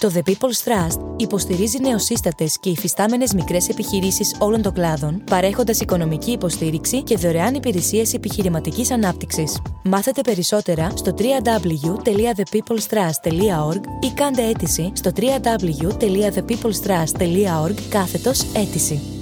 Το 0.00 0.10
The 0.14 0.20
People's 0.30 0.62
Trust 0.64 0.98
υποστηρίζει 1.16 1.80
νεοσύστατες 1.80 2.58
και 2.58 2.70
υφιστάμενες 2.70 3.34
μικρές 3.34 3.68
επιχειρήσεις 3.68 4.36
όλων 4.38 4.62
των 4.62 4.72
κλάδων, 4.72 5.22
παρέχοντας 5.30 5.80
οικονομική 5.80 6.30
υποστήριξη 6.30 7.02
και 7.02 7.16
δωρεάν 7.16 7.54
υπηρεσίες 7.54 8.14
επιχειρηματικής 8.14 8.90
ανάπτυξης. 8.90 9.58
Μάθετε 9.84 10.20
περισσότερα 10.20 10.90
στο 10.94 11.14
www.thepeoplestrust.org 11.18 13.80
ή 14.00 14.10
κάντε 14.14 14.48
αίτηση 14.48 14.92
στο 14.94 15.10
www.thepeoplestrust.org 15.16 17.74
κάθετος 17.88 18.42
αίτηση. 18.54 19.19